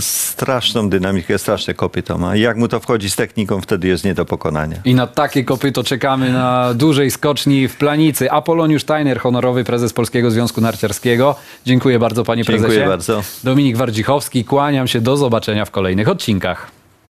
[0.00, 2.36] straszną dynamikę, straszne kopyto ma.
[2.36, 4.76] I jak mu to wchodzi z techniką, wtedy jest nie do pokonania.
[4.84, 8.30] I na takie kopyto czekamy na dużej skoczni w Planicy.
[8.30, 11.34] Apoloniusz Tajner, honorowy prezes Polskiego Związku Narciarskiego.
[11.66, 12.88] Dziękuję bardzo panie Dziękuję prezesie.
[12.88, 13.22] bardzo.
[13.44, 16.81] Dominik Wardzichowski, kłaniam się, do zobaczenia w kolejnych odcinkach.